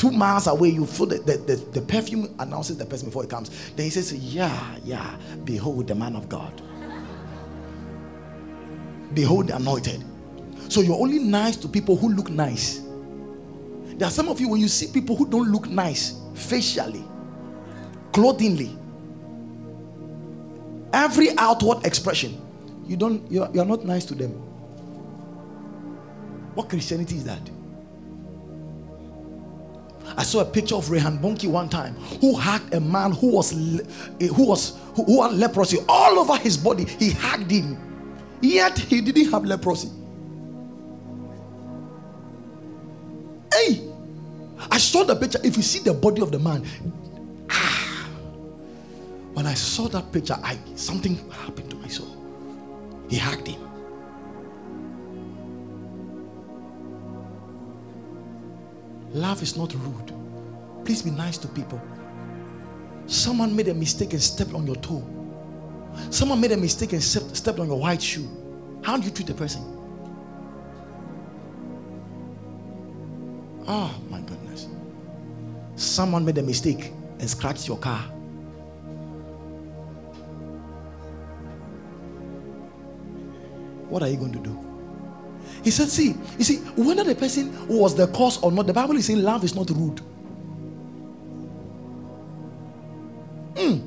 [0.00, 3.28] Two miles away, you feel the, the, the, the perfume announces the person before it
[3.28, 3.50] comes.
[3.72, 6.62] Then he says, Yeah, yeah, behold the man of God.
[9.12, 10.02] Behold the anointed.
[10.70, 12.80] So you're only nice to people who look nice.
[13.98, 17.04] There are some of you, when you see people who don't look nice facially,
[18.14, 18.74] clothingly,
[20.94, 22.40] every outward expression,
[22.86, 24.30] you don't, you're, you're not nice to them.
[26.54, 27.50] What Christianity is that?
[30.20, 33.52] I saw a picture of Reinhard Bonnke one time who hugged a man who was
[33.52, 36.84] who was who had leprosy all over his body.
[36.84, 37.78] He hugged him,
[38.42, 39.88] yet he didn't have leprosy.
[43.50, 43.80] Hey,
[44.70, 45.40] I saw the picture.
[45.42, 46.66] If you see the body of the man,
[47.48, 48.06] ah,
[49.32, 52.14] when I saw that picture, I something happened to my soul.
[53.08, 53.69] He hugged him.
[59.12, 60.12] Love is not rude.
[60.84, 61.80] Please be nice to people.
[63.06, 65.04] Someone made a mistake and stepped on your toe.
[66.10, 68.28] Someone made a mistake and stepped on your white shoe.
[68.82, 69.62] How do you treat the person?
[73.66, 74.68] Oh my goodness.
[75.74, 78.02] Someone made a mistake and scratched your car.
[83.88, 84.69] What are you going to do?
[85.62, 88.96] He said, See, you see, whether the person was the cause or not, the Bible
[88.96, 90.00] is saying love is not rude.
[93.54, 93.86] Mm.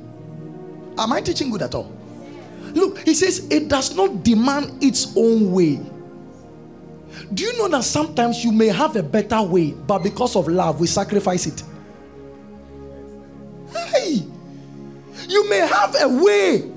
[0.97, 1.91] Am I teaching good at all?
[2.73, 5.79] Look, he says it does not demand its own way.
[7.33, 10.79] Do you know that sometimes you may have a better way, but because of love,
[10.79, 11.63] we sacrifice it?
[13.71, 14.23] Hey,
[15.27, 16.71] you may have a way,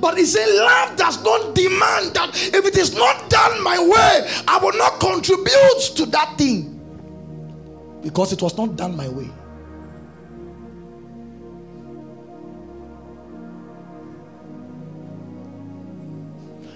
[0.00, 4.42] but he said, Love does not demand that if it is not done my way,
[4.48, 6.72] I will not contribute to that thing
[8.02, 9.30] because it was not done my way.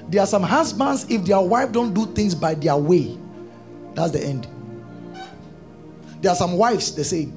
[0.08, 3.16] There are some husbands, if their wife don't do things by their way,
[3.94, 4.48] that's the end.
[6.20, 7.28] There are some wives, they say.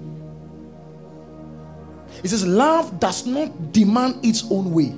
[2.23, 4.95] It says, love does not demand its own way.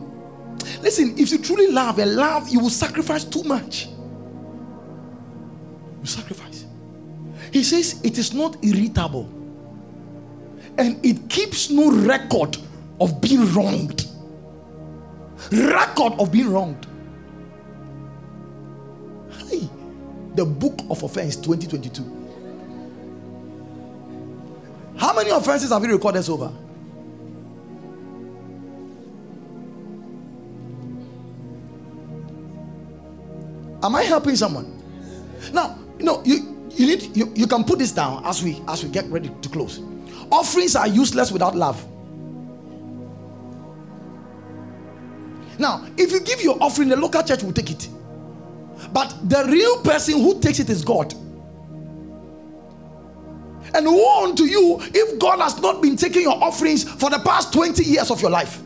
[0.82, 3.88] Listen, if you truly love and love, you will sacrifice too much.
[6.02, 6.66] You sacrifice.
[7.52, 9.30] He says it is not irritable.
[10.78, 12.58] and it keeps no record
[13.00, 14.06] of being wronged.
[15.52, 16.88] Record of being wronged.
[19.50, 19.70] Hey,
[20.36, 22.04] the book of offense 2022.
[24.98, 26.54] How many offenses have you recorded so far?
[33.86, 34.66] Am I helping someone?
[35.54, 38.84] Now, you know, you, you need you, you can put this down as we as
[38.84, 39.80] we get ready to close.
[40.32, 41.86] Offerings are useless without love.
[45.60, 47.88] Now, if you give your offering, the local church will take it.
[48.92, 51.14] But the real person who takes it is God.
[53.76, 57.54] And woe unto you if God has not been taking your offerings for the past
[57.54, 58.62] 20 years of your life.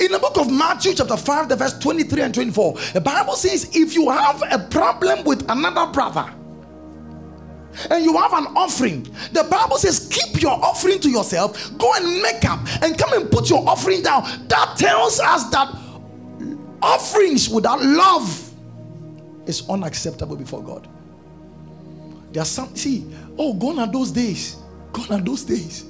[0.00, 3.70] In the book of Matthew, chapter 5, the verse 23 and 24, the Bible says,
[3.72, 6.32] If you have a problem with another brother,
[7.90, 12.22] and you have an offering, the Bible says, keep your offering to yourself, go and
[12.22, 14.22] make up and come and put your offering down.
[14.48, 15.76] That tells us that
[16.82, 18.50] offerings without love
[19.46, 20.88] is unacceptable before God.
[22.32, 23.06] There are some, see,
[23.38, 24.56] oh, gone are those days.
[24.92, 25.84] Gone are those days.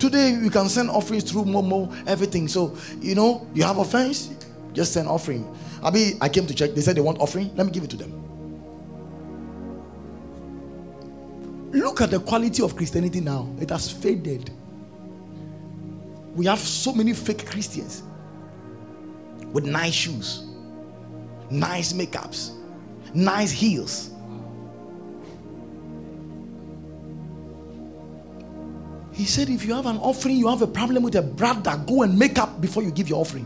[0.00, 2.48] Today we can send offerings through Momo, everything.
[2.48, 4.30] So, you know, you have offense,
[4.72, 5.46] just send offering.
[5.82, 7.54] I I came to check, they said they want offering.
[7.54, 8.12] Let me give it to them.
[11.72, 13.46] Look at the quality of Christianity now.
[13.60, 14.50] It has faded.
[16.34, 18.02] We have so many fake Christians
[19.52, 20.44] with nice shoes,
[21.50, 22.52] nice makeups,
[23.12, 24.10] nice heels.
[29.20, 32.04] He said, if you have an offering, you have a problem with a brother, go
[32.04, 33.44] and make up before you give your offering.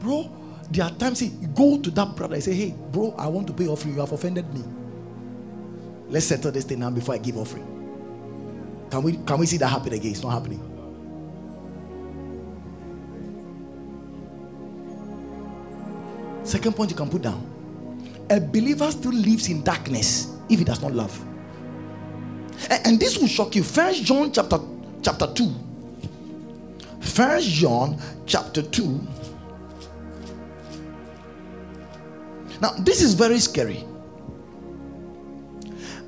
[0.00, 0.28] Bro,
[0.72, 3.52] there are times, see, go to that brother and say, hey, bro, I want to
[3.52, 3.94] pay offering.
[3.94, 4.64] You have offended me.
[6.08, 7.64] Let's settle this thing now before I give offering.
[8.90, 10.10] Can we can we see that happen again?
[10.10, 10.58] It's not happening.
[16.42, 17.46] Second point you can put down.
[18.28, 21.24] A believer still lives in darkness if he does not love.
[22.68, 23.62] And, this will shock you.
[23.62, 24.58] First John chapter
[25.02, 25.54] chapter 2.
[27.00, 29.00] First John chapter 2.
[32.60, 33.84] Now, this is very scary.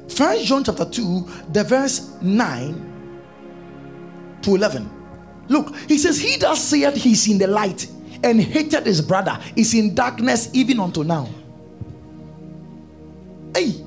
[0.09, 3.19] First John chapter 2, the verse 9
[4.43, 4.91] to 11.
[5.49, 7.87] Look, he says, He that saith he's in the light
[8.23, 11.29] and hated his brother is in darkness even until now.
[13.55, 13.85] Hey,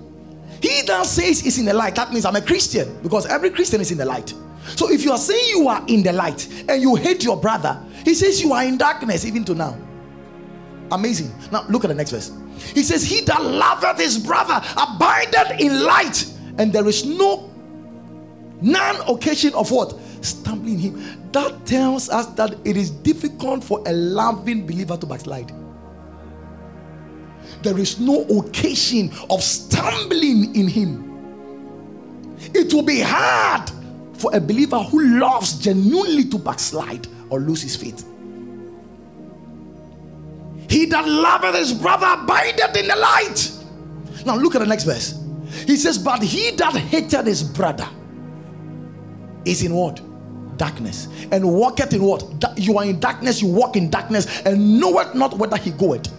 [0.65, 3.81] he that says is in the light, that means I'm a Christian because every Christian
[3.81, 4.33] is in the light.
[4.75, 7.79] So if you are saying you are in the light and you hate your brother,
[8.03, 9.77] he says you are in darkness even to now.
[10.91, 11.31] Amazing.
[11.51, 12.31] Now look at the next verse.
[12.73, 16.25] He says, He that loveth his brother abideth in light,
[16.57, 17.51] and there is no
[18.59, 19.93] none occasion of what?
[20.21, 21.31] Stumbling him.
[21.31, 25.51] That tells us that it is difficult for a loving believer to backslide
[27.65, 31.01] there is no occasion of stumbling in him.
[32.53, 33.69] It will be hard
[34.13, 38.07] for a believer who loves genuinely to backslide or lose his faith.
[40.69, 43.51] He that loveth his brother abideth in the light.
[44.25, 45.19] Now look at the next verse.
[45.65, 47.89] He says, But he that hated his brother
[49.43, 50.01] is in what?
[50.57, 51.07] Darkness.
[51.31, 52.23] And walketh in what?
[52.57, 56.11] You are in darkness, you walk in darkness, and knoweth not whether he goeth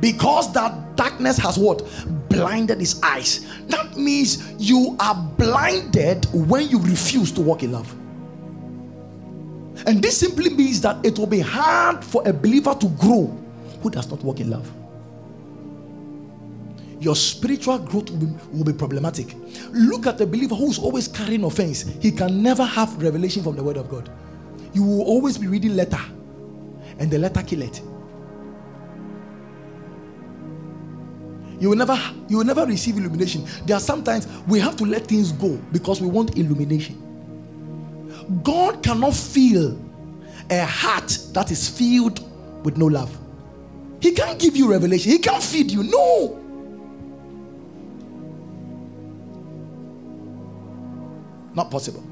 [0.00, 1.82] because that darkness has what?
[2.28, 3.46] Blinded his eyes.
[3.66, 7.92] That means you are blinded when you refuse to walk in love.
[9.86, 13.26] And this simply means that it will be hard for a believer to grow
[13.82, 14.70] who does not walk in love.
[16.98, 19.34] Your spiritual growth will be, will be problematic.
[19.70, 21.82] Look at the believer who's always carrying offense.
[22.00, 24.10] He can never have revelation from the word of god.
[24.72, 26.00] You will always be reading letter
[26.98, 27.80] and the letter kill it
[31.58, 31.98] you will never
[32.28, 33.46] you will never receive illumination.
[33.64, 37.02] There are sometimes we have to let things go because we want illumination.
[38.42, 39.78] God cannot feel
[40.50, 42.20] a heart that is filled
[42.64, 43.16] with no love.
[44.00, 45.12] He can't give you revelation.
[45.12, 45.82] He can't feed you.
[45.84, 46.42] No.
[51.54, 52.04] Not possible.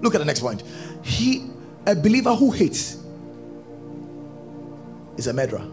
[0.00, 0.62] Look at the next point.
[1.02, 1.50] He
[1.86, 2.98] a believer who hates
[5.16, 5.66] is a murderer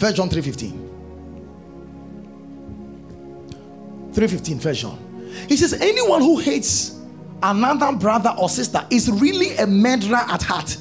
[0.00, 0.88] First John 3:15.
[4.12, 4.98] 3:15, First John.
[5.46, 6.98] He says, anyone who hates
[7.42, 10.76] another brother or sister is really a murderer at heart.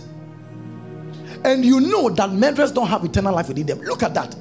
[1.46, 3.80] and you know that murderers don't have eternal life within them.
[3.82, 4.36] Look at that.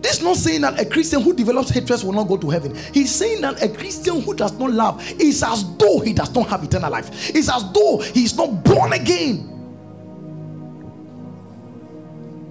[0.00, 2.74] This is not saying that a Christian who develops hatred will not go to heaven.
[2.92, 6.48] He's saying that a Christian who does not love is as though he does not
[6.48, 7.34] have eternal life.
[7.34, 9.53] It's as though he is not born again.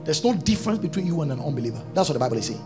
[0.04, 1.82] There's no difference between you and an unbeliever.
[1.94, 2.64] That's what the Bible is saying.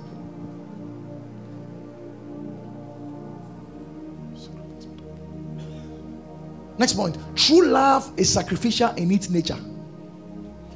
[6.77, 7.17] Next point.
[7.35, 9.57] True love is sacrificial in its nature.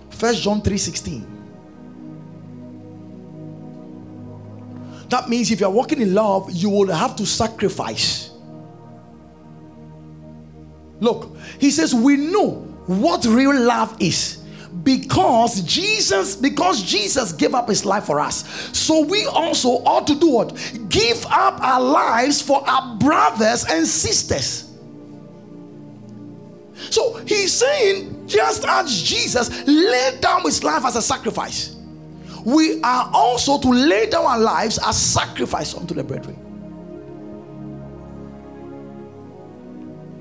[0.09, 1.25] First John 3:16.
[5.09, 8.31] That means if you are walking in love, you will have to sacrifice.
[11.01, 12.51] Look, he says, We know
[12.85, 14.40] what real love is
[14.83, 18.45] because Jesus, because Jesus gave up his life for us.
[18.77, 20.55] So we also ought to do what?
[20.89, 24.69] Give up our lives for our brothers and sisters.
[26.89, 31.75] So he's saying, just as Jesus laid down his life as a sacrifice,
[32.43, 36.37] we are also to lay down our lives as sacrifice unto the brethren.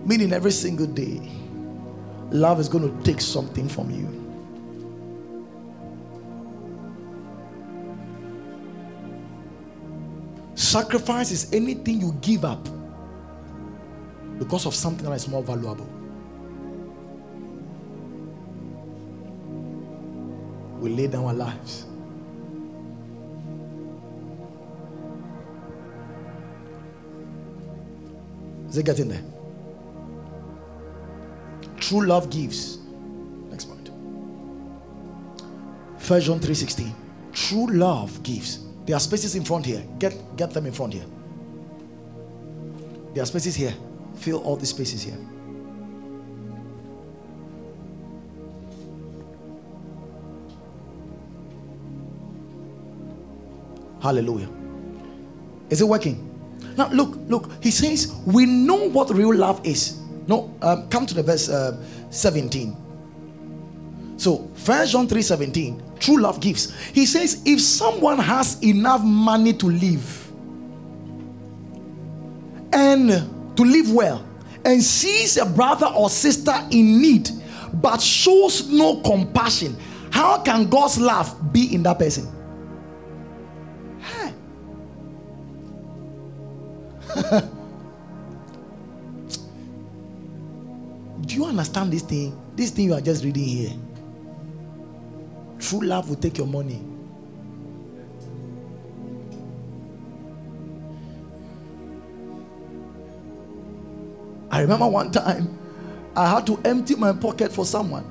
[0.04, 1.20] Meaning, every single day,
[2.30, 4.19] love is going to take something from you.
[10.60, 12.68] Sacrifice is anything you give up
[14.38, 15.88] because of something that is more valuable.
[20.80, 21.84] we lay down our lives.
[28.68, 29.22] Is it getting there?
[31.78, 32.78] True love gives.
[33.50, 33.90] Next point.
[35.98, 36.94] First John 3:16.
[37.32, 38.69] True love gives.
[38.90, 39.84] There are spaces in front here.
[40.00, 41.04] Get get them in front here.
[43.14, 43.72] There are spaces here.
[44.16, 45.16] Fill all the spaces here.
[54.02, 54.48] Hallelujah.
[55.68, 56.18] Is it working?
[56.76, 57.48] Now, look, look.
[57.62, 60.00] He says, We know what real love is.
[60.26, 61.80] No, um, come to the verse uh,
[62.10, 62.76] 17.
[64.20, 66.78] So, First John 3 17, true love gives.
[66.90, 70.30] He says, If someone has enough money to live
[72.70, 73.08] and
[73.56, 74.22] to live well,
[74.62, 77.30] and sees a brother or sister in need
[77.72, 79.74] but shows no compassion,
[80.10, 82.28] how can God's love be in that person?
[91.26, 92.38] Do you understand this thing?
[92.54, 93.72] This thing you are just reading here.
[95.60, 96.82] True love will take your money.
[104.50, 105.58] I remember one time
[106.16, 108.04] I had to empty my pocket for someone,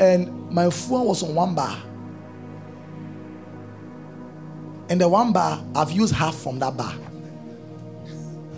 [0.00, 1.76] and my phone was on one bar.
[4.88, 6.94] And the one bar, I've used half from that bar.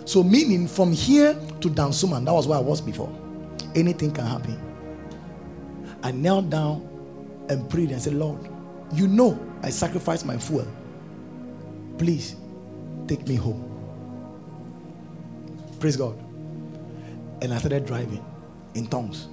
[0.05, 3.13] So, meaning from here to Dansoman, that was where I was before.
[3.75, 4.57] Anything can happen.
[6.03, 6.96] I knelt down
[7.49, 8.47] and prayed and said, Lord,
[8.93, 10.67] you know I sacrificed my fuel.
[11.97, 12.35] Please
[13.07, 13.63] take me home.
[15.79, 16.17] Praise God.
[17.41, 18.23] And I started driving
[18.73, 19.27] in tongues.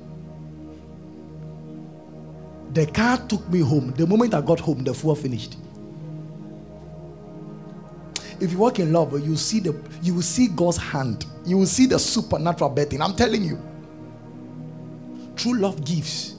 [2.72, 3.92] The car took me home.
[3.92, 5.56] The moment I got home, the fuel finished
[8.40, 11.26] if you walk in love, you see the you will see God's hand.
[11.46, 13.00] You will see the supernatural betting.
[13.00, 13.58] I'm telling you.
[15.36, 16.33] True love gives.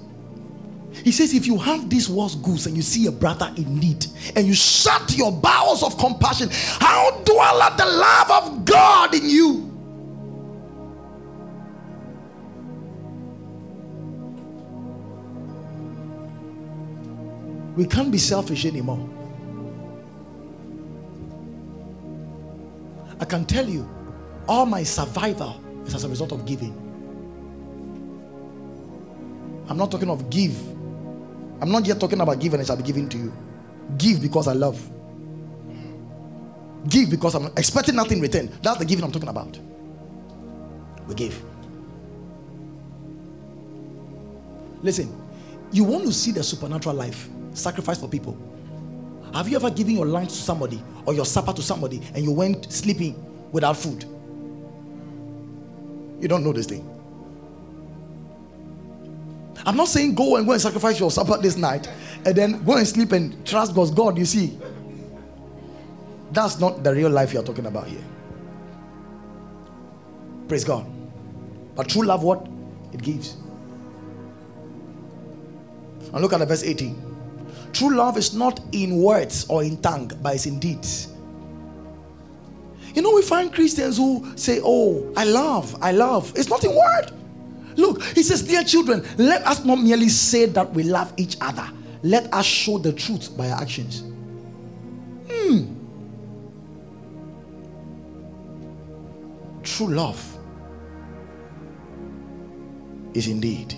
[1.03, 4.05] He says, if you have these world's goods and you see a brother in need
[4.35, 9.71] and you shut your bowels of compassion, how dwelleth the love of God in you?
[17.75, 19.09] We can't be selfish anymore.
[23.19, 23.87] I can tell you,
[24.47, 26.73] all my survival is as a result of giving.
[29.67, 30.74] I'm not talking of give.
[31.61, 33.33] I'm not yet talking about giving, it shall be given to you.
[33.97, 34.79] Give because I love.
[36.87, 38.51] Give because I'm expecting nothing in return.
[38.61, 39.57] That's the giving I'm talking about.
[41.07, 41.43] We give.
[44.81, 45.15] Listen,
[45.71, 48.37] you want to see the supernatural life, sacrifice for people.
[49.33, 52.31] Have you ever given your lunch to somebody or your supper to somebody and you
[52.31, 53.15] went sleeping
[53.51, 54.05] without food?
[56.19, 56.94] You don't know this thing.
[59.65, 61.87] I'm not saying go and go and sacrifice your supper this night
[62.25, 64.17] and then go and sleep and trust God's God.
[64.17, 64.57] You see,
[66.31, 68.03] that's not the real life you're talking about here.
[70.47, 70.85] Praise God.
[71.75, 72.47] But true love, what?
[72.93, 73.37] It gives.
[76.13, 77.15] And look at the verse 18.
[77.73, 81.09] True love is not in words or in tongue, but it's in deeds.
[82.93, 86.31] You know, we find Christians who say, Oh, I love, I love.
[86.35, 87.11] It's not in word.
[87.75, 91.67] Look, he says, Dear children, let us not merely say that we love each other,
[92.03, 94.03] let us show the truth by our actions.
[95.29, 95.73] Hmm.
[99.63, 100.37] True love
[103.13, 103.75] is indeed.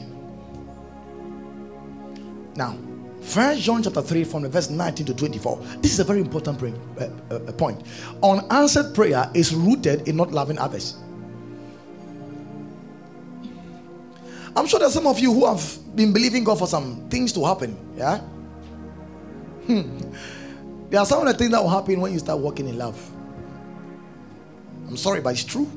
[2.55, 2.75] Now,
[3.21, 5.57] First John chapter 3 from the verse 19 to 24.
[5.81, 6.77] This is a very important point.
[6.97, 7.83] Uh, uh, point.
[8.23, 10.95] Unanswered prayer is rooted in not loving others.
[14.67, 17.45] I'm sure there's some of you who have been believing God for some things to
[17.45, 17.77] happen.
[17.95, 18.17] Yeah?
[19.65, 19.97] Hmm.
[20.89, 22.99] There are some of the things that will happen when you start walking in love.
[24.89, 25.71] I'm sorry, but it's true.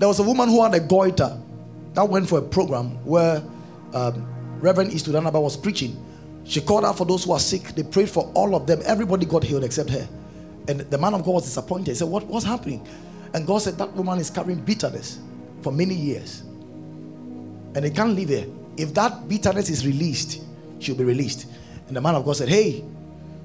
[0.00, 1.40] There was a woman who had a goiter
[1.94, 3.40] that went for a program where
[3.94, 4.26] um,
[4.58, 5.96] Reverend Eastwood Anaba was preaching.
[6.42, 7.62] She called out for those who are sick.
[7.76, 8.80] They prayed for all of them.
[8.84, 10.08] Everybody got healed except her.
[10.66, 11.86] And the man of God was disappointed.
[11.86, 12.84] He said, what, What's happening?
[13.32, 15.20] And God said, That woman is carrying bitterness
[15.62, 16.40] for many years.
[17.74, 18.46] And they can't leave her.
[18.76, 20.42] If that bitterness is released,
[20.78, 21.46] she'll be released.
[21.88, 22.84] And the man of God said, Hey,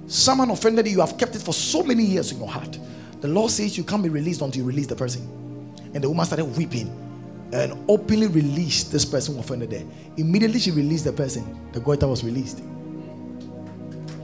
[0.07, 0.93] someone offended you.
[0.93, 2.78] You have kept it for so many years in your heart.
[3.22, 5.22] The law says you can't be released until you release the person.
[5.93, 6.89] And the woman started weeping
[7.53, 9.86] and openly released this person who offended her.
[10.18, 12.62] Immediately she released the person, the goiter was released.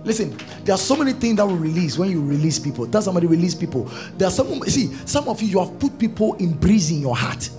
[0.04, 2.88] Listen, there are so many things that will release when you release people.
[2.88, 3.84] Tell somebody release people.
[4.18, 7.16] There are some see, some of you you have put people in prison in your
[7.16, 7.50] heart.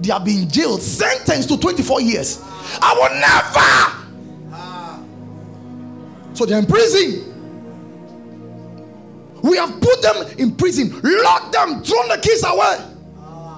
[0.00, 2.40] They have been jailed, sentenced to 24 years.
[2.80, 4.02] I will never.
[6.34, 7.28] So they're in prison.
[9.42, 12.78] We have put them in prison, locked them, thrown the keys away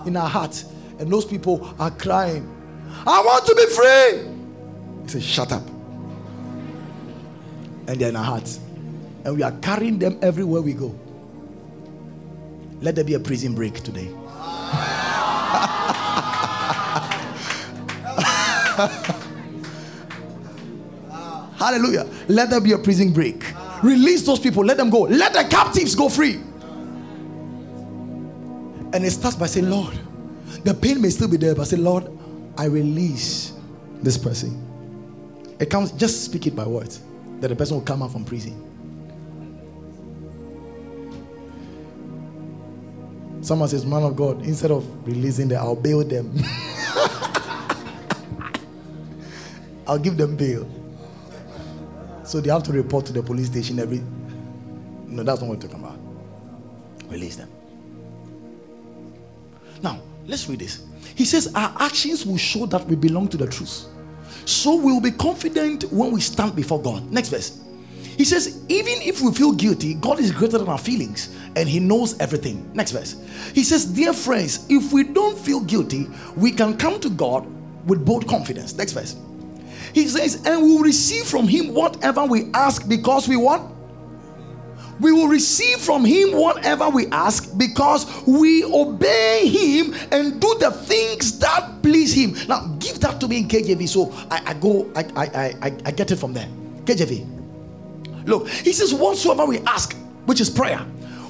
[0.06, 0.64] in our heart
[0.98, 2.48] and those people are crying,
[3.06, 4.28] I want to be free.
[5.02, 5.66] He says, Shut up.
[7.86, 8.60] And they're in our hearts.
[9.24, 10.98] And we are carrying them everywhere we go.
[12.80, 14.08] Let there be a prison break today.
[21.56, 22.06] Hallelujah.
[22.28, 23.44] Let there be a prison break.
[23.82, 24.64] Release those people.
[24.64, 25.02] Let them go.
[25.02, 26.40] Let the captives go free.
[28.92, 29.98] And it starts by saying, Lord,
[30.64, 32.06] the pain may still be there, but say, Lord,
[32.56, 33.52] I release
[34.02, 34.60] this person.
[35.58, 37.02] It comes, just speak it by words,
[37.40, 38.60] that the person will come out from prison.
[43.42, 46.34] Someone says, Man of God, instead of releasing them, I'll bail them.
[49.86, 50.68] I'll give them bail.
[52.24, 54.02] So they have to report to the police station every.
[55.06, 55.98] No, that's not what we're talking about.
[57.10, 57.50] Release them.
[59.82, 60.84] Now, Let's read this.
[61.14, 63.86] He says, Our actions will show that we belong to the truth.
[64.46, 67.10] So we'll be confident when we stand before God.
[67.10, 67.60] Next verse.
[68.16, 71.80] He says, Even if we feel guilty, God is greater than our feelings and He
[71.80, 72.70] knows everything.
[72.74, 73.16] Next verse.
[73.54, 77.46] He says, Dear friends, if we don't feel guilty, we can come to God
[77.86, 78.74] with bold confidence.
[78.74, 79.16] Next verse.
[79.94, 83.74] He says, And we will receive from Him whatever we ask because we want
[85.00, 90.70] we will receive from him whatever we ask because we obey him and do the
[90.70, 92.36] things that please him.
[92.48, 95.24] Now, give that to me in KJV so I, I go, I, I,
[95.62, 96.48] I, I get it from there.
[96.84, 98.26] KJV.
[98.26, 100.84] Look, he says, Whatsoever we ask, which is prayer,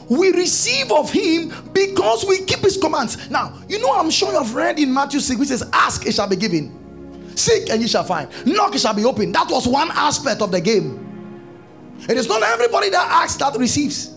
[0.08, 3.30] we receive of him because we keep his commands.
[3.30, 6.14] Now, you know, I'm sure you have read in Matthew 6, which says, Ask, it
[6.14, 6.83] shall be given.
[7.36, 8.28] Seek, and you shall find.
[8.46, 9.32] Knock, shall be open.
[9.32, 11.00] That was one aspect of the game.
[12.08, 14.14] It is not everybody that asks that receives.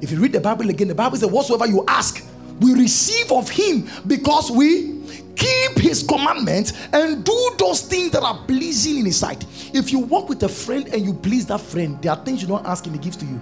[0.00, 2.24] If you read the Bible again, the Bible says, Whatsoever you ask,
[2.60, 5.02] we receive of Him because we
[5.36, 9.44] keep His commandments and do those things that are pleasing in His sight.
[9.74, 12.48] If you walk with a friend and you please that friend, there are things you
[12.48, 13.40] don't ask Him, He gives to you.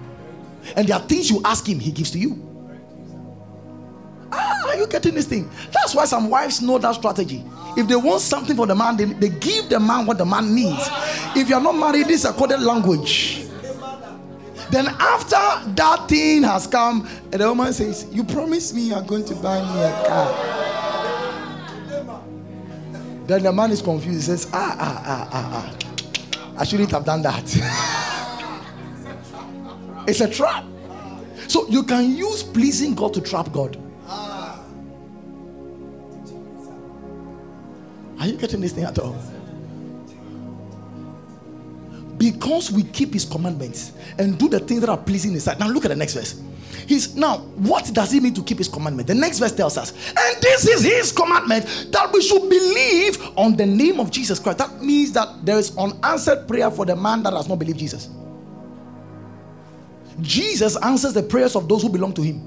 [0.77, 2.54] And there are things you ask Him, He gives to you.
[4.75, 5.49] Are you getting this thing?
[5.71, 7.45] That's why some wives know that strategy.
[7.77, 10.53] If they want something for the man, they, they give the man what the man
[10.53, 10.89] needs.
[11.37, 13.47] If you are not married, this is a coded language.
[14.71, 15.37] Then after
[15.75, 19.37] that thing has come, and the woman says, You promised me you are going to
[19.37, 20.35] buy me a car.
[23.29, 24.17] Then the man is confused.
[24.17, 25.73] He says, Ah, ah, ah, ah, ah.
[26.59, 27.45] I shouldn't have done that.
[30.09, 30.65] it's a trap.
[31.47, 33.84] So you can use pleasing God to trap God.
[38.25, 39.15] Are you getting this thing at all?
[42.17, 45.59] Because we keep his commandments and do the things that are pleasing in sight.
[45.59, 46.41] Now look at the next verse.
[46.87, 49.09] He's now, what does he mean to keep his commandment?
[49.09, 53.57] The next verse tells us, and this is his commandment that we should believe on
[53.57, 54.57] the name of Jesus Christ.
[54.57, 58.09] That means that there is unanswered prayer for the man that does not believe Jesus.
[60.23, 62.41] Jesus answers the prayers of those who belong to him.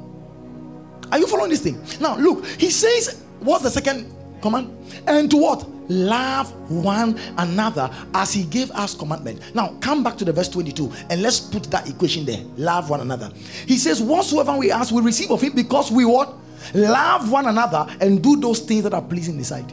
[1.11, 1.79] Are you following this thing?
[2.01, 4.11] Now, look, he says, what's the second
[4.41, 4.75] command?
[5.07, 5.67] And to what?
[5.89, 9.39] Love one another as he gave us commandment.
[9.55, 12.43] Now, come back to the verse 22 and let's put that equation there.
[12.57, 13.31] Love one another.
[13.65, 16.33] He says, Whatsoever we ask, we receive of him because we what?
[16.73, 19.71] Love one another and do those things that are pleasing in the sight.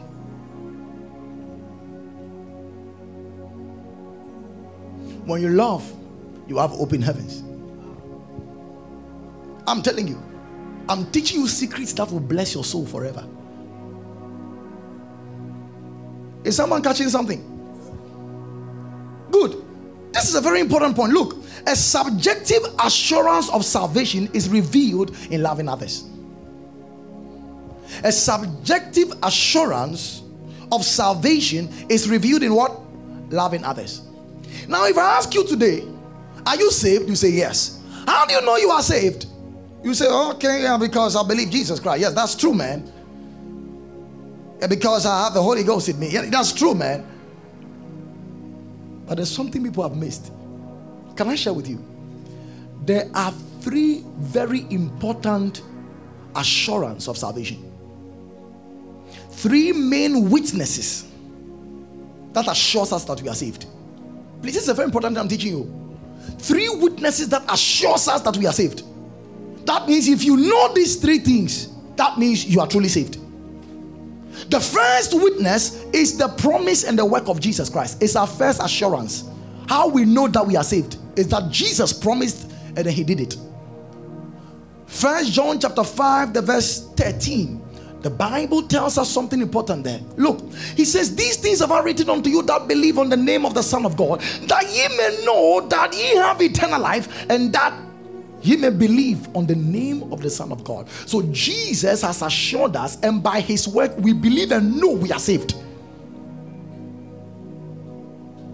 [5.25, 5.91] When you love,
[6.47, 7.43] you have open heavens.
[9.67, 10.21] I'm telling you,
[10.87, 13.27] I'm teaching you secrets that will bless your soul forever.
[16.45, 17.41] Is someone catching something?
[19.31, 19.63] Good.
[20.13, 21.11] This is a very important point.
[21.11, 21.35] Look,
[21.67, 26.05] a subjective assurance of salvation is revealed in loving others.
[28.03, 30.21] A subjective assurance
[30.71, 32.79] of salvation is revealed in what?
[33.31, 34.03] Loving others.
[34.67, 35.83] Now, if I ask you today,
[36.45, 37.09] are you saved?
[37.09, 37.81] You say yes.
[38.07, 39.25] How do you know you are saved?
[39.83, 42.01] You say, okay, yeah, because I believe Jesus Christ.
[42.01, 42.91] Yes, that's true, man.
[44.69, 46.09] Because I have the Holy Ghost in me.
[46.09, 47.05] Yeah, that's true, man.
[49.05, 50.31] But there's something people have missed.
[51.15, 51.83] Can I share with you?
[52.83, 53.31] There are
[53.61, 55.61] three very important
[56.35, 57.71] assurance of salvation.
[59.29, 61.05] Three main witnesses
[62.33, 63.65] that assures us that we are saved.
[64.41, 65.97] Please, this is a very important thing I'm teaching you.
[66.39, 68.83] Three witnesses that assures us that we are saved.
[69.65, 73.17] That means if you know these three things, that means you are truly saved.
[74.49, 78.01] The first witness is the promise and the work of Jesus Christ.
[78.01, 79.29] It's our first assurance.
[79.67, 83.21] How we know that we are saved is that Jesus promised and then he did
[83.21, 83.37] it.
[84.85, 87.61] First John chapter 5, the verse 13.
[88.01, 89.99] The Bible tells us something important there.
[90.15, 93.47] Look, he says, These things have I written unto you that believe on the name
[93.47, 97.51] of the Son of God, that ye may know that ye have eternal life, and
[97.53, 97.73] that
[98.45, 100.89] ye may believe on the name of the Son of God.
[101.05, 105.19] So Jesus has assured us, and by his work, we believe and know we are
[105.19, 105.55] saved.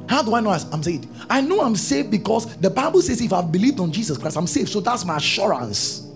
[0.08, 1.08] How do I know I'm saved?
[1.30, 4.48] I know I'm saved because the Bible says if I've believed on Jesus Christ, I'm
[4.48, 4.70] saved.
[4.70, 6.08] So that's my assurance.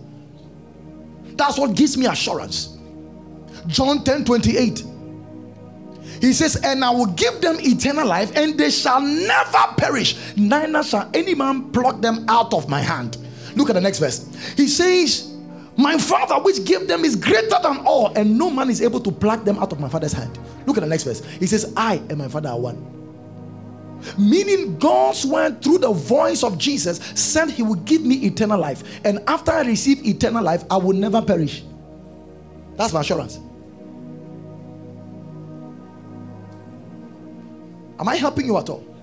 [1.37, 2.77] That's what gives me assurance.
[3.67, 4.83] John 10 28.
[6.21, 10.83] He says, And I will give them eternal life, and they shall never perish, neither
[10.83, 13.17] shall any man pluck them out of my hand.
[13.55, 14.27] Look at the next verse.
[14.55, 15.33] He says,
[15.77, 19.11] My Father, which gave them, is greater than all, and no man is able to
[19.11, 20.37] pluck them out of my Father's hand.
[20.65, 21.23] Look at the next verse.
[21.25, 22.91] He says, I and my Father are one.
[24.17, 28.83] Meaning, God's word through the voice of Jesus said He will give me eternal life.
[29.03, 31.63] And after I receive eternal life, I will never perish.
[32.75, 33.39] That's my assurance.
[37.97, 38.94] Am I helping you at all?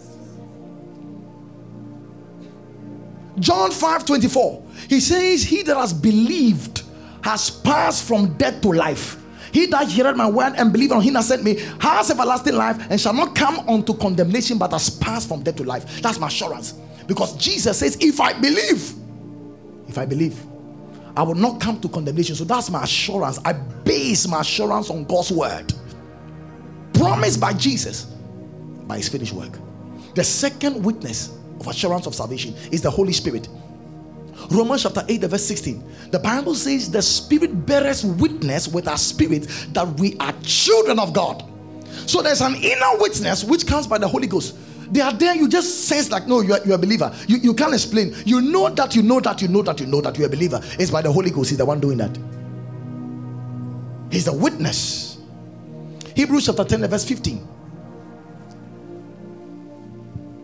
[3.39, 4.67] John 5 24.
[4.89, 6.83] He says, He that has believed
[7.23, 9.19] has passed from death to life.
[9.53, 12.79] He that heareth my word and believe on him that sent me has everlasting life
[12.91, 16.01] and shall not come unto condemnation, but has passed from death to life.
[16.01, 16.73] That's my assurance.
[17.07, 18.95] Because Jesus says, If I believe,
[19.89, 20.43] if I believe,
[21.17, 22.35] I will not come to condemnation.
[22.35, 23.39] So that's my assurance.
[23.45, 25.73] I base my assurance on God's word.
[26.95, 28.05] Promised by Jesus
[28.87, 29.59] by his finished work.
[30.15, 33.49] The second witness of assurance of salvation is the Holy Spirit.
[34.51, 36.11] Romans chapter 8, verse 16.
[36.11, 41.13] The Bible says the Spirit bears witness with our spirit that we are children of
[41.13, 41.45] God.
[42.07, 44.57] So there's an inner witness which comes by the Holy Ghost.
[44.93, 47.15] They are there, you just sense like, no, you are, you are a believer.
[47.27, 48.15] You, you can't explain.
[48.27, 50.61] You know that you know that you know that you know that you're a believer.
[50.79, 51.51] It's by the Holy Ghost.
[51.51, 52.19] He's the one doing that.
[54.11, 55.19] He's the witness.
[56.15, 57.49] Hebrews chapter 10, verse 15.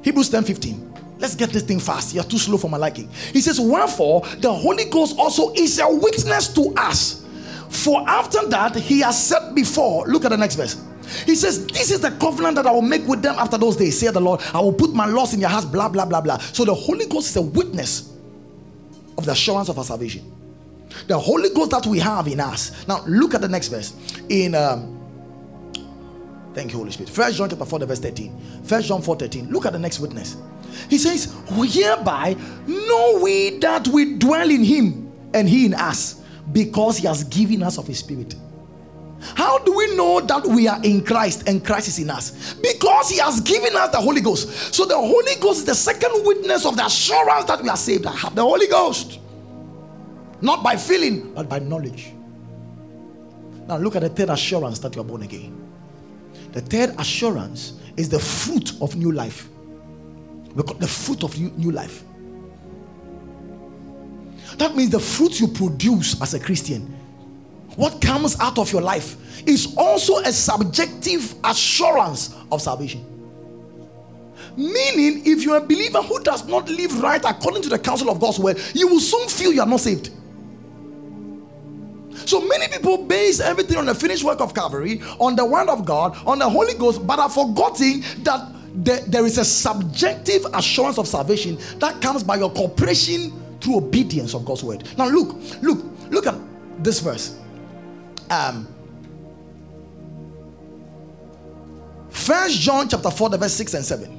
[0.02, 0.87] Hebrews 10 15.
[1.18, 2.14] Let's get this thing fast.
[2.14, 3.08] You're too slow for my liking.
[3.32, 7.24] He says, Wherefore the Holy Ghost also is a witness to us.
[7.68, 10.82] For after that, he has said before, look at the next verse.
[11.26, 13.98] He says, This is the covenant that I will make with them after those days,
[13.98, 14.40] say the Lord.
[14.54, 16.38] I will put my laws in your hearts, blah, blah, blah, blah.
[16.38, 18.12] So the Holy Ghost is a witness
[19.16, 20.32] of the assurance of our salvation.
[21.06, 22.86] The Holy Ghost that we have in us.
[22.86, 23.94] Now, look at the next verse.
[24.28, 24.98] In um,
[26.54, 27.10] Thank you, Holy Spirit.
[27.10, 28.64] First John chapter 4, verse 13.
[28.64, 29.48] First John 4 13.
[29.48, 30.36] Look at the next witness.
[30.88, 36.98] He says, Hereby know we that we dwell in him and he in us, because
[36.98, 38.34] he has given us of his spirit.
[39.20, 42.54] How do we know that we are in Christ and Christ is in us?
[42.54, 44.74] Because he has given us the Holy Ghost.
[44.74, 48.06] So the Holy Ghost is the second witness of the assurance that we are saved.
[48.06, 49.18] I have the Holy Ghost.
[50.40, 52.12] Not by feeling, but by knowledge.
[53.66, 55.68] Now look at the third assurance that you are born again.
[56.52, 59.48] The third assurance is the fruit of new life.
[60.54, 62.04] The fruit of new life.
[64.56, 66.82] That means the fruit you produce as a Christian,
[67.76, 73.04] what comes out of your life, is also a subjective assurance of salvation.
[74.56, 78.18] Meaning, if you're a believer who does not live right according to the counsel of
[78.18, 80.10] God's word, you will soon feel you are not saved.
[82.26, 85.84] So many people base everything on the finished work of Calvary, on the word of
[85.84, 90.98] God, on the Holy Ghost, but are forgetting that there, there is a subjective assurance
[90.98, 94.88] of salvation that comes by your cooperation through obedience of God's word.
[94.96, 96.36] Now, look, look, look at
[96.82, 97.36] this verse.
[98.30, 98.68] Um,
[102.50, 104.18] John chapter 4, the verse 6 and 7.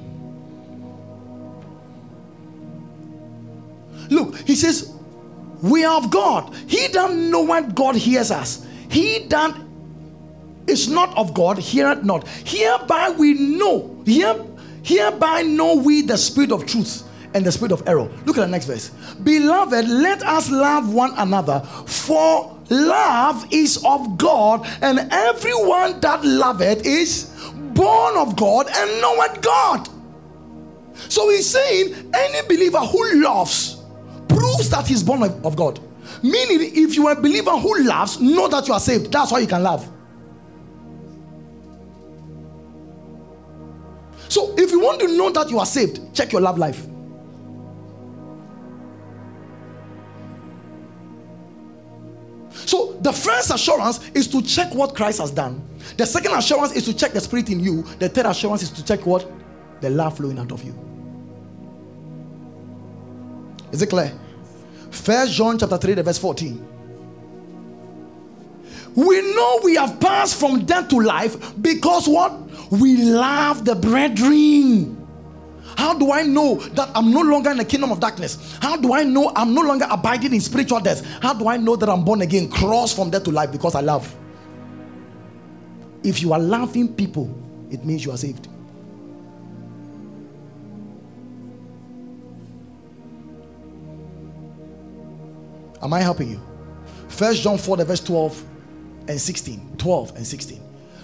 [4.10, 4.92] Look, he says,
[5.62, 6.54] We are of God.
[6.66, 8.66] He that knoweth God hears us.
[8.90, 9.56] He that
[10.66, 12.26] is not of God heareth not.
[12.28, 14.34] Hereby we know, here,
[14.82, 17.04] hereby know we the spirit of truth
[17.34, 18.08] and the spirit of error.
[18.24, 18.90] Look at the next verse.
[19.22, 26.84] Beloved, let us love one another, for love is of God, and everyone that loveth
[26.84, 27.30] is
[27.74, 29.88] born of God and knoweth God.
[31.08, 33.82] So he's saying any believer who loves
[34.28, 35.80] proves that he's born of God.
[36.22, 39.10] Meaning, if you are a believer who loves, know that you are saved.
[39.10, 39.88] That's why you can love.
[44.30, 46.86] So, if you want to know that you are saved, check your love life.
[52.64, 55.60] So, the first assurance is to check what Christ has done.
[55.96, 57.82] The second assurance is to check the spirit in you.
[57.98, 59.28] The third assurance is to check what?
[59.80, 60.78] The love flowing out of you.
[63.72, 64.16] Is it clear?
[64.92, 66.68] First John chapter 3, verse 14.
[68.94, 72.32] We know we have passed from death to life because what?
[72.70, 74.96] We love the brethren.
[75.76, 78.58] How do I know that I'm no longer in the kingdom of darkness?
[78.60, 81.04] How do I know I'm no longer abiding in spiritual death?
[81.22, 83.80] How do I know that I'm born again, cross from death to life because I
[83.80, 84.14] love?
[86.02, 87.34] If you are loving people,
[87.70, 88.48] it means you are saved.
[95.82, 96.40] Am I helping you?
[97.08, 98.44] First John 4, the verse 12
[99.08, 99.76] and 16.
[99.78, 100.59] 12 and 16.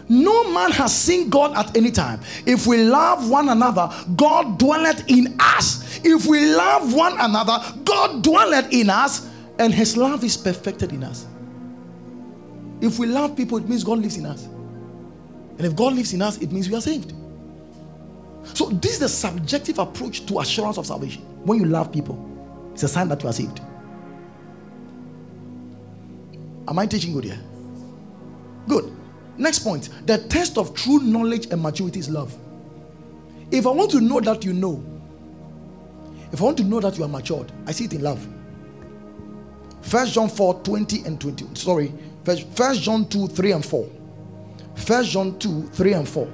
[0.08, 2.20] No man has seen God at any time.
[2.46, 6.00] If we love one another, God dwelleth in us.
[6.04, 9.28] If we love one another, God dwelleth in us,
[9.58, 11.26] and his love is perfected in us.
[12.80, 14.44] If we love people, it means God lives in us.
[14.44, 17.12] And if God lives in us, it means we are saved.
[18.54, 21.22] So, this is the subjective approach to assurance of salvation.
[21.44, 22.22] When you love people,
[22.72, 23.60] it's a sign that you are saved.
[26.68, 27.40] Am I teaching good here?
[28.68, 28.95] Good.
[29.38, 32.36] Next point the test of true knowledge and maturity is love.
[33.50, 34.84] If I want to know that you know,
[36.32, 38.26] if I want to know that you are matured, I see it in love.
[39.82, 41.54] First John 4 20 and 20.
[41.54, 41.92] Sorry,
[42.24, 43.88] First John 2 3 and 4.
[44.74, 46.28] First John 2 3 and 4.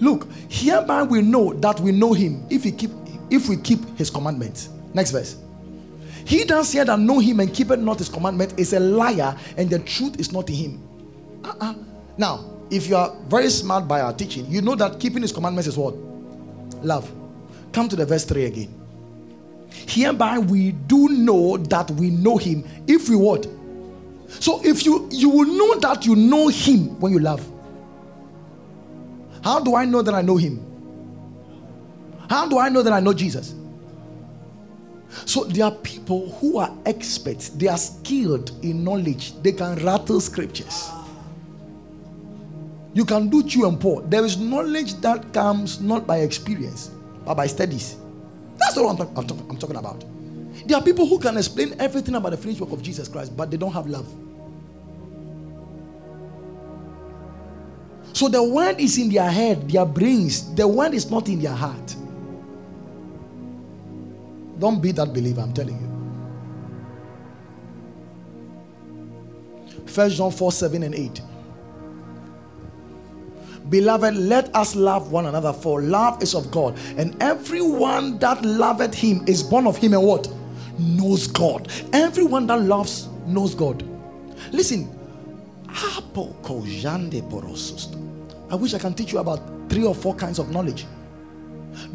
[0.00, 2.90] Look, hereby we know that we know him if we keep
[3.30, 4.68] if we keep his commandments.
[4.94, 5.36] Next verse.
[6.24, 9.70] He that said that know him and keepeth not his commandment is a liar, and
[9.70, 10.88] the truth is not in him.
[11.44, 11.74] Uh-uh.
[12.18, 15.68] Now, if you are very smart by our teaching, you know that keeping his commandments
[15.68, 15.94] is what?
[16.82, 17.10] Love.
[17.72, 18.74] Come to the verse 3 again.
[19.70, 23.46] Hereby we do know that we know him if we what?
[24.28, 27.46] So if you you will know that you know him when you love.
[29.42, 30.64] How do I know that I know him?
[32.28, 33.54] How do I know that I know Jesus?
[35.24, 40.20] So there are people who are experts, they are skilled in knowledge, they can rattle
[40.20, 40.90] scriptures.
[42.96, 44.00] You can do chew and pour.
[44.00, 46.90] There is knowledge that comes not by experience,
[47.26, 47.98] but by studies.
[48.56, 50.02] That's what I'm, talk- I'm, talk- I'm talking about.
[50.66, 53.50] There are people who can explain everything about the finished work of Jesus Christ, but
[53.50, 54.08] they don't have love.
[58.14, 60.54] So the word is in their head, their brains.
[60.54, 61.94] The word is not in their heart.
[64.58, 66.14] Don't be that believer, I'm telling you.
[69.84, 71.20] First John 4 7 and 8.
[73.68, 76.78] Beloved, let us love one another, for love is of God.
[76.96, 80.28] And everyone that loveth him is born of him and what?
[80.78, 81.70] Knows God.
[81.92, 83.82] Everyone that loves knows God.
[84.52, 84.88] Listen,
[85.68, 86.00] I
[88.52, 90.86] wish I can teach you about three or four kinds of knowledge.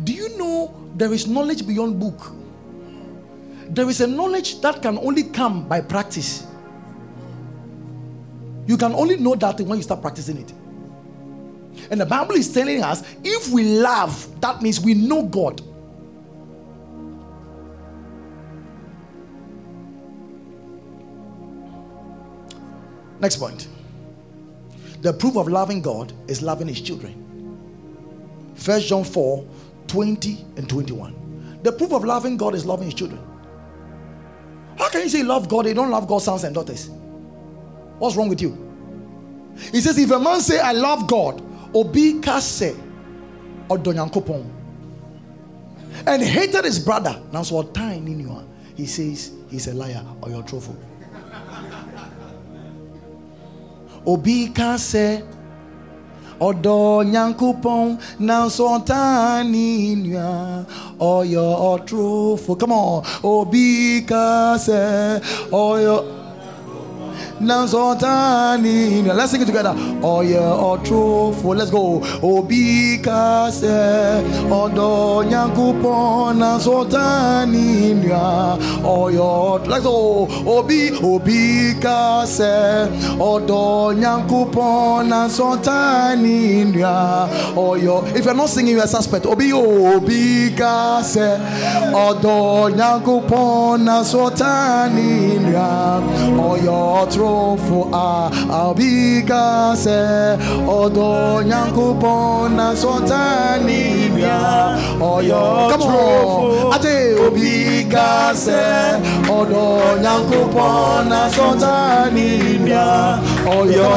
[0.04, 2.34] Do you know there is knowledge beyond book?
[3.72, 6.46] there is a knowledge that can only come by practice.
[8.68, 10.54] You can only know that when you start practicing it.
[11.90, 15.62] And the Bible is telling us if we love, that means we know God.
[23.20, 23.68] Next point.
[25.02, 27.18] The proof of loving God is loving his children.
[28.56, 29.46] First John 4
[29.88, 31.60] 20 and 21.
[31.64, 33.22] The proof of loving God is loving his children.
[34.78, 35.68] How can you say love God?
[35.68, 36.90] You don't love God's sons and daughters.
[38.00, 38.72] What's wrong with you?
[39.72, 41.42] He says, if a man say, I love God,
[41.74, 42.76] obi kase
[43.70, 44.46] odonyankopon,
[46.08, 50.44] and hated his brother, now so tiny in he says he's a liar or you're
[50.44, 50.78] truthful.
[54.06, 55.24] obi kase
[56.42, 60.66] ɔdɔ nyankopɔn nanso ɔtaani nua
[61.00, 63.04] ɔyɛ ɔtorofo come on.
[63.24, 66.21] Obi ka sɛ ɔyɛ
[67.44, 69.74] Let's sing it together.
[70.04, 71.56] Oh yeah, oh truthful.
[71.56, 72.04] Let's go.
[72.22, 74.22] Obi kase
[74.52, 78.58] odo nyankupon nasotani nya.
[78.84, 80.28] Oh yeah, let's go.
[80.46, 82.88] Obi obi kase
[83.20, 87.28] odo nyankupon nasotani nya.
[87.58, 88.04] Oh yeah.
[88.16, 89.26] If you're not singing, you're a suspect.
[89.26, 91.40] Obi obi kase
[91.94, 96.02] odo nyankupon nasotani nya.
[96.38, 97.31] Oh yeah, truthful
[97.68, 98.30] for a
[98.62, 100.00] abika se
[100.68, 108.62] odo nyankopon na sotani bia oyo come on ate obika se
[109.38, 109.66] odo
[110.04, 112.30] nyankopon na sotani
[112.66, 113.20] bia
[113.58, 113.90] oyo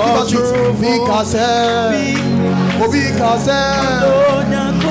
[0.70, 1.48] obika se
[2.84, 3.60] obika se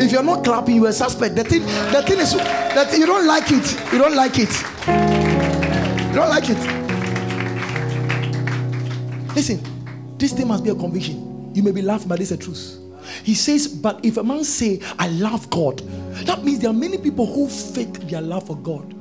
[0.00, 1.36] If you're not clapping, you are suspect.
[1.36, 3.92] The thing, the thing is that you don't like it.
[3.92, 4.50] You don't like it.
[6.08, 6.58] You don't like it.
[9.34, 9.60] Listen,
[10.22, 11.52] this thing must be a conviction.
[11.52, 12.78] You may be laughing, but it's a truth.
[13.24, 15.80] He says, But if a man say, I love God,
[16.26, 18.94] that means there are many people who fake their love for God.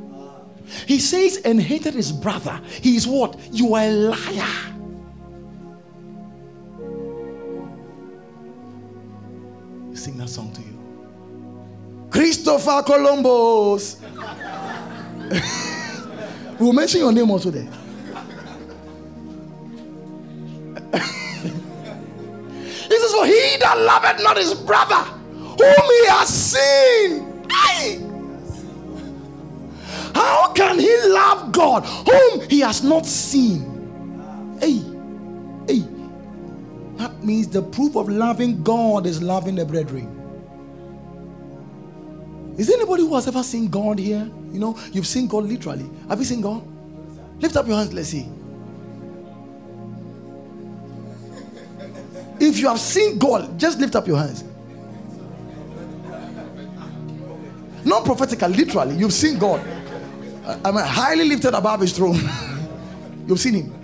[0.87, 2.59] He says, and hated his brother.
[2.81, 3.39] He is what?
[3.51, 4.47] You are a liar.
[9.93, 10.79] Sing that song to you.
[12.09, 14.01] Christopher Columbus.
[16.59, 17.69] we'll mention your name also there.
[23.71, 27.47] That loveth not his brother, whom he has seen.
[27.49, 28.07] Aye.
[30.13, 34.57] How can he love God whom he has not seen?
[34.59, 34.81] Hey,
[35.67, 35.87] hey.
[36.97, 40.17] That means the proof of loving God is loving the brethren.
[42.57, 44.29] Is there anybody who has ever seen God here?
[44.51, 45.89] You know, you've seen God literally.
[46.09, 46.61] Have you seen God?
[47.39, 48.27] Lift up your hands, let's see.
[52.41, 54.43] If you have seen God, just lift up your hands.
[57.85, 59.61] Not prophetically, literally, you've seen God.
[60.65, 62.19] I'm highly lifted above his throne.
[63.27, 63.75] you've seen him.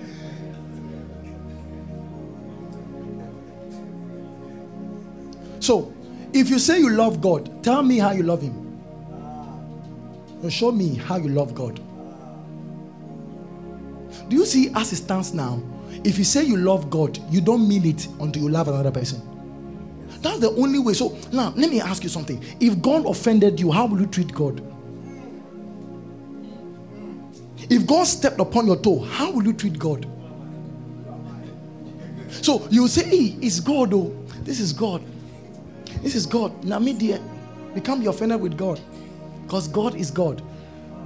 [5.59, 5.93] So,
[6.33, 8.63] if you say you love God, tell me how you love him.
[10.49, 11.79] show me how you love God.
[14.29, 15.61] Do you see as it stands now?
[16.07, 19.21] If you say you love God, you don't mean it until you love another person.
[20.21, 20.93] That's the only way.
[20.93, 22.41] So now, let me ask you something.
[22.61, 24.63] If God offended you, how will you treat God?
[27.69, 30.07] If God stepped upon your toe, how will you treat God?
[32.29, 34.15] So you say, hey, it's God, oh.
[34.43, 35.03] This is God.
[36.01, 36.63] This is God.
[36.63, 37.19] Now, me, dear,
[37.75, 38.79] you can't be offended with God
[39.43, 40.41] because God is God.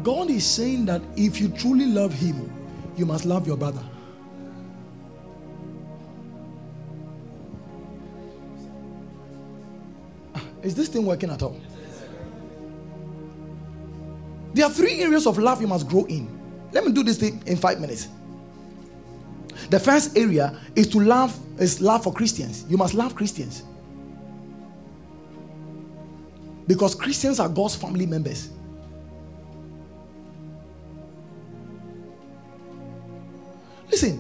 [0.04, 2.54] God is saying that if you truly love Him,
[2.96, 3.82] you must love your brother.
[10.64, 11.60] Is this thing working at all?
[14.54, 16.30] There are three areas of love you must grow in.
[16.72, 18.10] Let me do this thing in five minutes.
[19.70, 22.66] The first area is to love is love for Christians.
[22.68, 23.64] You must love Christians.
[26.68, 28.50] Because Christians are God's family members.
[33.90, 34.18] Listen,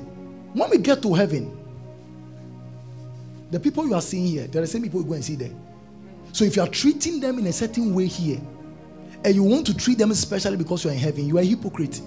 [0.53, 1.57] when we get to heaven,
[3.49, 5.51] the people you are seeing here, they're the same people you go and see there.
[6.33, 8.39] So if you are treating them in a certain way here,
[9.23, 12.01] and you want to treat them especially because you're in heaven, you are a hypocrite.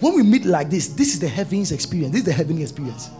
[0.00, 2.12] When we meet like this, this is the heavens experience.
[2.12, 3.10] This is the heavenly experience.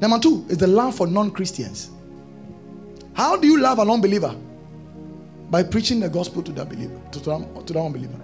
[0.00, 1.90] Number two is the love for non Christians.
[3.14, 4.34] How do you love an unbeliever?
[5.50, 8.20] By preaching the gospel to that believer, to, to, that unbeliever.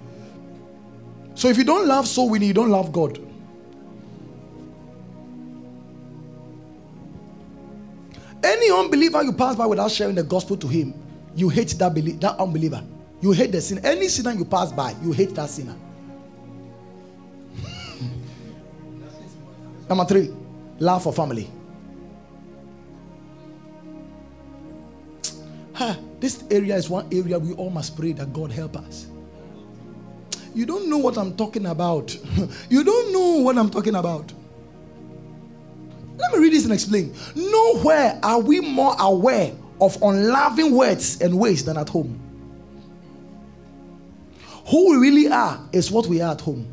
[1.33, 3.19] So if you don't love soul winning, you don't love God.
[8.65, 10.95] Any unbeliever you pass by without sharing the gospel to him,
[11.35, 12.83] you hate that, belie- that unbeliever.
[13.21, 13.81] You hate the sinner.
[13.83, 15.75] Any sinner you pass by, you hate that sinner.
[19.89, 20.33] Number three,
[20.79, 21.47] love for family.
[25.75, 29.07] Huh, this area is one area we all must pray that God help us.
[30.55, 32.17] You don't know what I'm talking about.
[32.69, 34.31] you don't know what I'm talking about.
[36.17, 37.13] Let me read this and explain.
[37.35, 42.19] Nowhere are we more aware of unloving words and ways than at home.
[44.69, 46.71] Who we really are is what we are at home.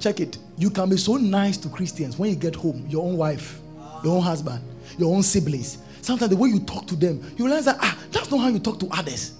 [0.00, 0.38] Check it.
[0.56, 3.60] You can be so nice to Christians when you get home, your own wife,
[4.02, 4.62] your own husband,
[4.98, 5.78] your own siblings.
[6.00, 8.58] Sometimes the way you talk to them, you realize that ah, that's not how you
[8.58, 9.34] talk to others.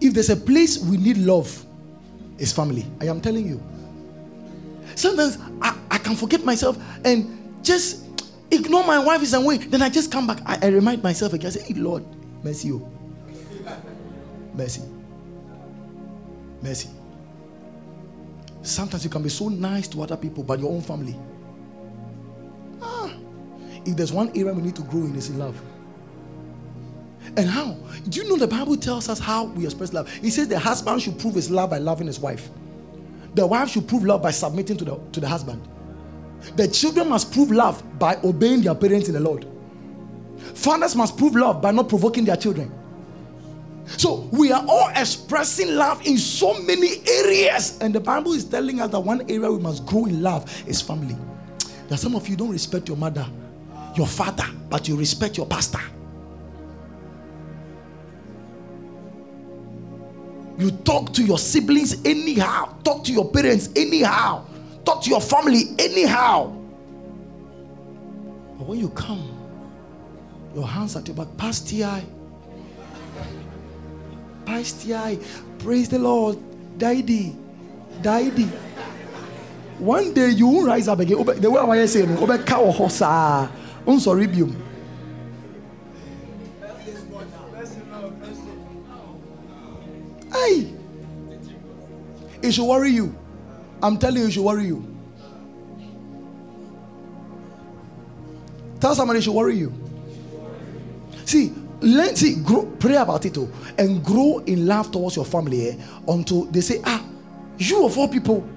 [0.00, 1.64] If there's a place we need love,
[2.40, 2.86] it's family.
[3.00, 3.62] I am telling you.
[4.96, 8.04] Sometimes I, I can forget myself and just
[8.50, 9.58] ignore my wife is away.
[9.58, 10.40] Then I just come back.
[10.46, 11.48] I, I remind myself again.
[11.48, 12.02] I say, hey, Lord,
[12.42, 12.90] mercy you.
[14.54, 14.82] Mercy.
[16.62, 16.88] Mercy.
[18.62, 21.16] Sometimes you can be so nice to other people, but your own family.
[22.82, 23.12] Ah,
[23.84, 25.60] if there's one area we need to grow in, is in love.
[27.36, 27.76] And how?
[28.08, 30.10] Do you know the Bible tells us how we express love?
[30.22, 32.48] It says the husband should prove his love by loving his wife.
[33.34, 35.66] The wife should prove love by submitting to the, to the husband.
[36.56, 39.46] The children must prove love by obeying their parents in the Lord.
[40.54, 42.72] Fathers must prove love by not provoking their children.
[43.84, 47.78] So we are all expressing love in so many areas.
[47.80, 50.80] And the Bible is telling us that one area we must grow in love is
[50.80, 51.16] family.
[51.88, 53.26] That some of you don't respect your mother,
[53.96, 55.80] your father, but you respect your pastor.
[60.60, 64.44] You talk to your siblings anyhow, talk to your parents anyhow,
[64.84, 66.54] talk to your family anyhow.
[68.58, 69.26] But when you come,
[70.54, 72.02] your hands at your back, past TI,
[75.60, 76.36] praise the Lord,
[76.76, 77.34] Daddy,
[78.02, 78.50] Daddy.
[79.78, 81.24] One day you will rise up again.
[81.24, 84.26] The way I say, Obe cow horse, sorry,
[92.42, 93.14] It should worry you.
[93.82, 94.84] I'm telling you, it should worry you.
[98.80, 99.72] Tell somebody it should worry you.
[101.26, 105.68] See, learn, see, grow, pray about it too, and grow in love towards your family
[105.70, 105.76] eh,
[106.08, 107.04] until they say, ah,
[107.58, 108.48] you of all people,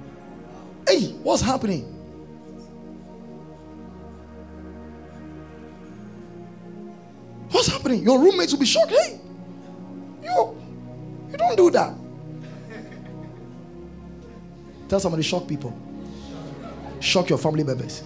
[0.87, 1.83] hey, what's happening?
[7.51, 8.01] What's happening?
[8.01, 8.91] Your roommates will be shocked.
[8.91, 9.19] Hey,
[10.23, 10.57] you
[11.29, 11.93] you don't do that.
[14.87, 15.77] Tell somebody, shock people.
[16.99, 18.03] Shock your family members.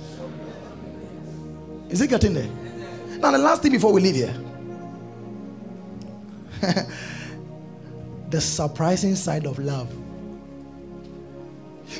[1.90, 2.50] Is it getting there?
[3.20, 4.36] Now, the last thing before we leave here
[8.30, 9.94] the surprising side of love.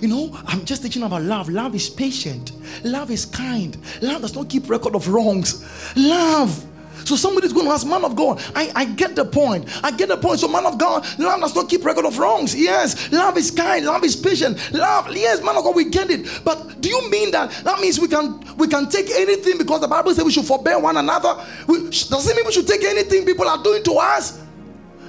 [0.02, 1.50] You know, I'm just teaching about love.
[1.50, 2.52] Love is patient,
[2.84, 5.66] love is kind, love does not keep record of wrongs.
[5.96, 6.66] Love
[7.06, 9.66] so somebody's going to ask, man of God, I, I get the point.
[9.84, 10.40] I get the point.
[10.40, 12.56] So, man of God, love does not keep record of wrongs.
[12.56, 14.58] Yes, love is kind, love is patient.
[14.74, 16.42] Love, yes, man of God, we get it.
[16.44, 19.88] But do you mean that that means we can we can take anything because the
[19.88, 21.44] Bible says we should forbear one another?
[21.68, 24.42] We, does it mean we should take anything people are doing to us?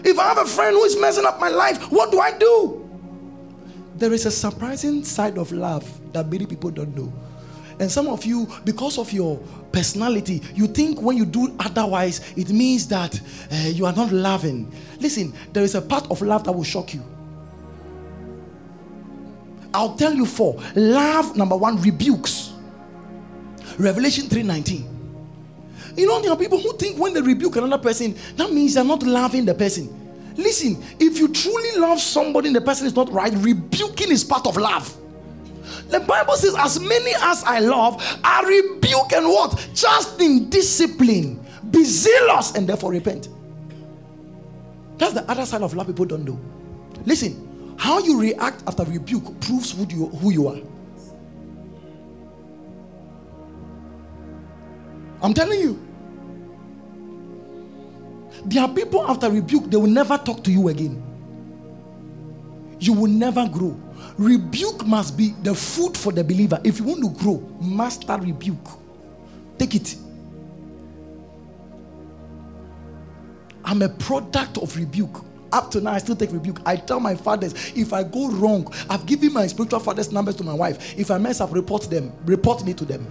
[0.05, 2.89] If I have a friend who is messing up my life, what do I do?
[3.97, 7.13] There is a surprising side of love that many people don't know.
[7.81, 9.41] And some of you, because of your
[9.79, 13.21] personality, you think when you do otherwise, it means that
[13.53, 14.71] uh, you are not loving.
[14.99, 17.03] Listen, there is a part of love that will shock you.
[19.73, 20.61] I'll tell you four.
[20.75, 22.53] Love, number one, rebukes.
[23.79, 24.85] Revelation 3:19.
[25.97, 28.85] You know, there are people who think when they rebuke another person, that means they're
[28.85, 29.87] not loving the person.
[30.37, 34.47] Listen, if you truly love somebody and the person is not right, rebuking is part
[34.47, 34.93] of love.
[35.89, 39.69] The Bible says, As many as I love, I rebuke and what?
[39.75, 41.45] Just in discipline.
[41.71, 43.29] Be zealous and therefore repent.
[44.97, 46.39] That's the other side of love people don't do.
[47.05, 50.59] Listen, how you react after rebuke proves who you, who you are.
[55.23, 55.85] I'm telling you.
[58.45, 61.03] There are people after rebuke, they will never talk to you again.
[62.79, 63.79] You will never grow.
[64.19, 66.61] Rebuke must be the food for the believer.
[66.65, 68.69] If you want to grow, master rebuke.
[69.59, 69.97] Take it.
[73.65, 75.25] I'm a product of rebuke.
[75.53, 76.61] Up to now, I still take rebuke.
[76.67, 80.45] I tell my fathers if I go wrong, I've given my spiritual father's numbers to
[80.45, 80.99] my wife.
[80.99, 82.13] If I mess up, report them.
[82.25, 83.07] Report me to them.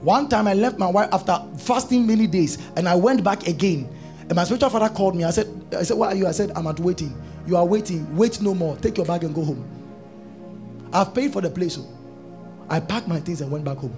[0.00, 3.88] One time I left my wife after fasting many days and I went back again.
[4.22, 5.24] And my spiritual father called me.
[5.24, 6.26] I said, I said, Where are you?
[6.26, 7.16] I said, I'm at waiting.
[7.46, 8.14] You are waiting.
[8.16, 8.76] Wait no more.
[8.76, 9.77] Take your bag and go home.
[10.92, 11.74] I've paid for the place.
[11.74, 11.86] So
[12.68, 13.96] I packed my things and went back home.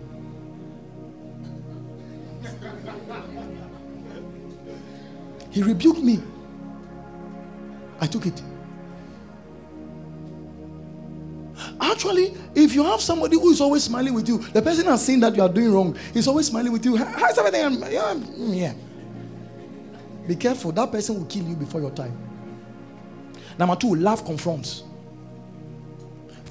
[5.51, 6.21] He rebuked me.
[8.01, 8.43] I took it.
[11.81, 15.21] Actually, if you have somebody who is always smiling with you, the person has seen
[15.21, 16.97] that you are doing wrong, he's always smiling with you.
[16.97, 17.81] How's everything?
[17.91, 18.75] Yeah, mm, yeah.
[20.27, 22.17] Be careful, that person will kill you before your time.
[23.59, 24.85] Number two, love confronts.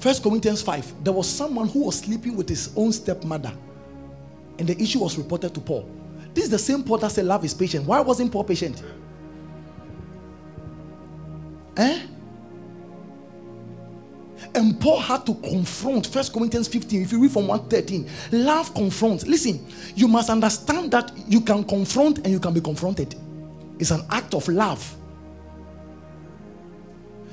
[0.00, 3.52] First Corinthians 5, there was someone who was sleeping with his own stepmother,
[4.58, 5.88] and the issue was reported to Paul.
[6.32, 7.86] This is the same Paul that said love is patient.
[7.86, 8.82] Why wasn't Paul patient?
[11.76, 12.06] Eh?
[14.54, 17.02] And Paul had to confront First Corinthians 15.
[17.02, 18.08] If you read from 113,
[18.44, 19.26] love confronts.
[19.26, 23.14] Listen, you must understand that you can confront and you can be confronted.
[23.78, 24.96] It's an act of love.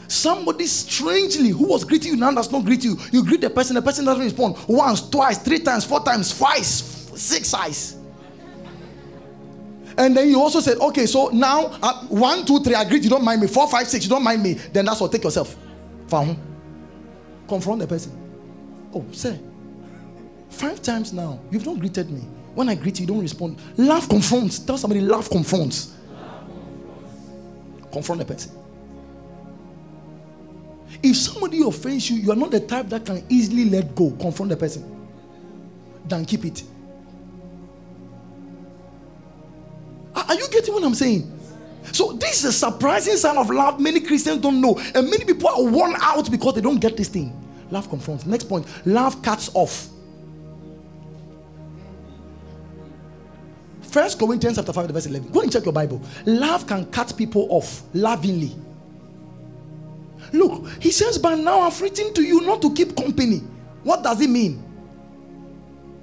[0.07, 2.97] Somebody strangely who was greeting you now does not greet you.
[3.11, 7.09] You greet the person, the person doesn't respond once, twice, three times, four times, twice,
[7.15, 7.97] six times.
[9.97, 13.09] And then you also said, okay, so now uh, one, two, three, I greet, you
[13.09, 13.47] don't mind me.
[13.47, 14.53] Four, five, six, you don't mind me.
[14.53, 15.55] Then that's what, take yourself.
[16.07, 16.38] Found.
[17.47, 18.11] Confront the person.
[18.93, 19.38] Oh, sir,
[20.49, 22.21] five times now, you've not greeted me.
[22.55, 23.59] When I greet you, you don't respond.
[23.77, 24.59] Laugh confronts.
[24.59, 25.95] Tell somebody, laugh confronts.
[27.91, 28.51] Confront the person.
[31.03, 34.11] If somebody offends you, you are not the type that can easily let go.
[34.11, 34.84] Confront the person.
[36.05, 36.64] Then keep it.
[40.15, 41.31] Are you getting what I'm saying?
[41.91, 43.80] So this is a surprising sign of love.
[43.80, 47.07] Many Christians don't know, and many people are worn out because they don't get this
[47.07, 47.31] thing.
[47.69, 48.26] Love confronts.
[48.26, 49.89] Next point: love cuts off.
[53.81, 55.31] First Corinthians chapter 5, verse 11.
[55.31, 56.01] Go and check your Bible.
[56.26, 58.53] Love can cut people off lovingly.
[60.34, 63.38] Look, he says, But now I've written to you not to keep company.
[63.84, 64.58] What does it mean?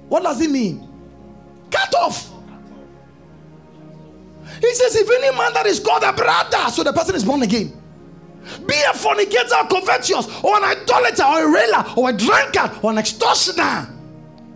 [0.09, 0.87] What does it mean?
[1.71, 2.31] Cut off.
[4.61, 7.43] He says, If any man that is called a brother, so the person is born
[7.43, 7.81] again,
[8.67, 12.97] be a fornicator, covetous, or an idolater, or a railer, or a drunkard, or an
[12.99, 13.89] extortioner,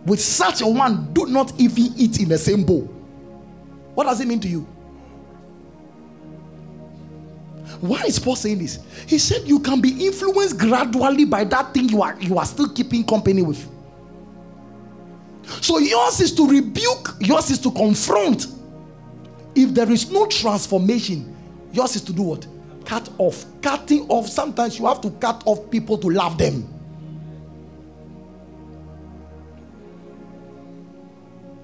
[0.06, 2.82] with such a one, do not even eat in the same bowl.
[3.94, 4.66] What does it mean to you?
[7.80, 8.78] Why is Paul saying this?
[9.06, 12.68] He said you can be influenced gradually by that thing you are you are still
[12.68, 13.66] keeping company with.
[15.62, 18.46] So yours is to rebuke, yours is to confront.
[19.54, 21.34] If there is no transformation,
[21.72, 22.46] yours is to do what?
[22.84, 23.44] Cut off.
[23.62, 24.28] Cutting off.
[24.28, 26.68] Sometimes you have to cut off people to love them.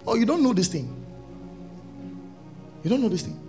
[0.07, 0.93] Oh, you don't know this thing.
[2.83, 3.46] You don't know this thing.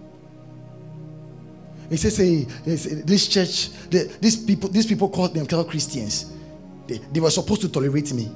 [1.90, 6.34] He says, hey, this church, the, these people, these people called themselves Christians.
[6.86, 8.30] They, they were supposed to tolerate me.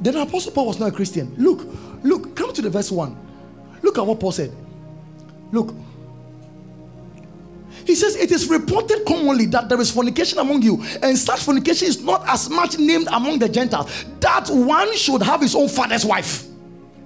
[0.00, 1.34] Then Apostle Paul was not a Christian.
[1.38, 1.66] Look,
[2.02, 3.16] look, come to the verse 1.
[3.82, 4.52] Look at what Paul said.
[5.50, 5.74] Look.
[7.86, 11.88] He says, It is reported commonly that there is fornication among you, and such fornication
[11.88, 16.04] is not as much named among the Gentiles, that one should have his own father's
[16.04, 16.46] wife.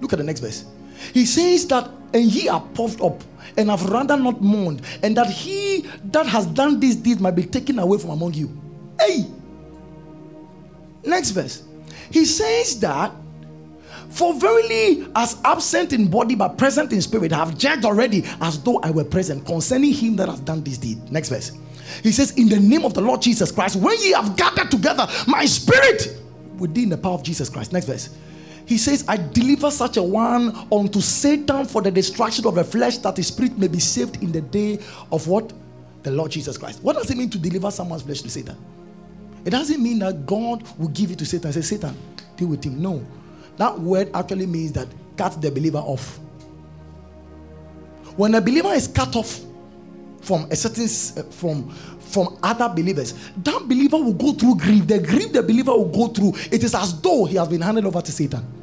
[0.01, 0.65] Look at the next verse.
[1.13, 3.23] He says that, and ye are puffed up,
[3.57, 7.43] and have rather not mourned, and that he that has done this deed might be
[7.43, 8.49] taken away from among you.
[8.99, 9.25] Hey!
[11.03, 11.63] Next verse.
[12.11, 13.13] He says that,
[14.09, 18.61] for verily, as absent in body but present in spirit, I have judged already as
[18.63, 21.11] though I were present concerning him that has done this deed.
[21.11, 21.51] Next verse.
[22.03, 25.07] He says, In the name of the Lord Jesus Christ, when ye have gathered together
[25.27, 26.19] my spirit,
[26.59, 27.71] within the power of Jesus Christ.
[27.71, 28.09] Next verse.
[28.69, 32.99] He says, I deliver such a one unto Satan for the destruction of the flesh,
[32.99, 34.77] that his spirit may be saved in the day
[35.11, 35.51] of what?
[36.03, 36.83] The Lord Jesus Christ.
[36.83, 38.55] What does it mean to deliver someone's flesh to Satan?
[39.43, 41.97] It doesn't mean that God will give it to Satan say, Satan,
[42.37, 42.79] deal with him.
[42.79, 43.03] No.
[43.57, 44.87] That word actually means that
[45.17, 46.19] cut the believer off.
[48.17, 49.39] When a believer is cut off
[50.21, 54.85] from a certain uh, from from other believers, that believer will go through grief.
[54.85, 57.85] The grief the believer will go through, it is as though he has been handed
[57.87, 58.58] over to Satan.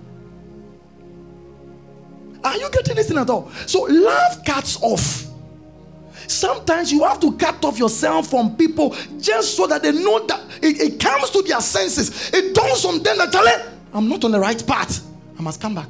[2.47, 3.51] Are you getting this at all?
[3.67, 5.25] So love cuts off.
[6.29, 10.41] Sometimes you have to cut off yourself from people just so that they know that
[10.63, 12.31] it, it comes to their senses.
[12.33, 15.05] It dawns on them that I'm not on the right path.
[15.37, 15.89] I must come back.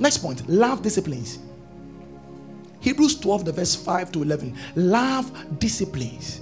[0.00, 1.38] Next point love disciplines.
[2.80, 4.56] Hebrews 12, the verse 5 to 11.
[4.74, 6.40] Love disciplines.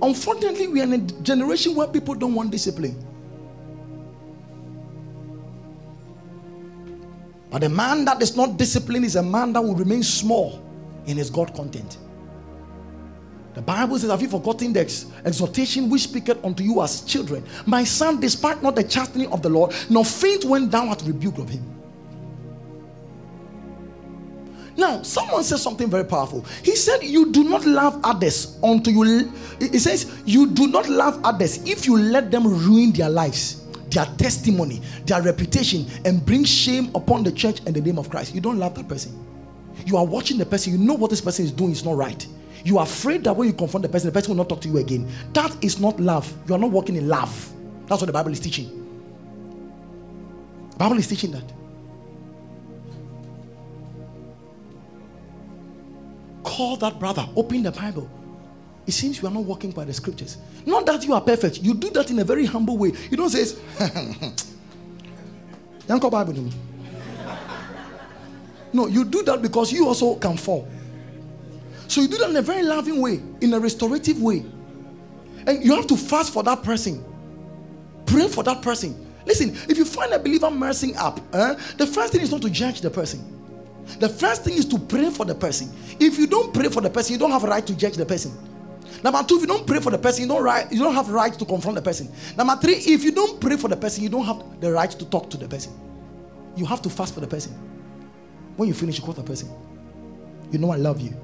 [0.00, 3.07] Unfortunately, we are in a generation where people don't want discipline.
[7.50, 10.62] But a man that is not disciplined is a man that will remain small
[11.06, 11.98] in his God content.
[13.54, 17.44] The Bible says, Have you forgotten the ex- exhortation which speaketh unto you as children?
[17.66, 21.38] My son, despite not the chastening of the Lord, nor faint when thou art rebuked
[21.38, 21.64] of him.
[24.76, 26.44] Now, someone says something very powerful.
[26.62, 29.32] He said, You do not love others until you.
[29.58, 34.06] He says, You do not love others if you let them ruin their lives their
[34.16, 38.34] testimony, their reputation, and bring shame upon the church and the name of Christ.
[38.34, 39.24] You don't love that person.
[39.86, 42.26] You are watching the person, you know what this person is doing is not right.
[42.64, 44.68] You are afraid that when you confront the person, the person will not talk to
[44.68, 45.08] you again.
[45.32, 46.32] That is not love.
[46.48, 47.52] You are not walking in love.
[47.86, 48.74] That's what the Bible is teaching.
[50.72, 51.44] The Bible is teaching that.
[56.42, 58.10] Call that brother, open the Bible,
[58.88, 60.38] it seems you are not walking by the scriptures.
[60.64, 61.62] Not that you are perfect.
[61.62, 62.92] You do that in a very humble way.
[63.10, 63.54] You don't say,
[65.86, 66.50] Bible.
[68.72, 70.66] No, you do that because you also can fall.
[71.86, 74.42] So you do that in a very loving way, in a restorative way.
[75.46, 77.04] And you have to fast for that person.
[78.06, 79.06] Pray for that person.
[79.26, 82.48] Listen, if you find a believer messing up, eh, the first thing is not to
[82.48, 83.22] judge the person.
[83.98, 85.70] The first thing is to pray for the person.
[86.00, 88.06] If you don't pray for the person, you don't have a right to judge the
[88.06, 88.32] person.
[89.02, 91.08] Number two, if you don't pray for the person, you don't right, you don't have
[91.08, 92.10] right to confront the person.
[92.36, 95.04] Number three, if you don't pray for the person, you don't have the right to
[95.04, 95.72] talk to the person.
[96.56, 97.52] You have to fast for the person.
[98.56, 99.48] When you finish, you call the person.
[100.50, 101.14] You know I love you.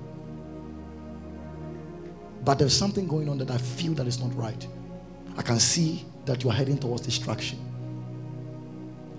[2.44, 4.66] But there's something going on that I feel that is not right.
[5.36, 7.58] I can see that you are heading towards destruction.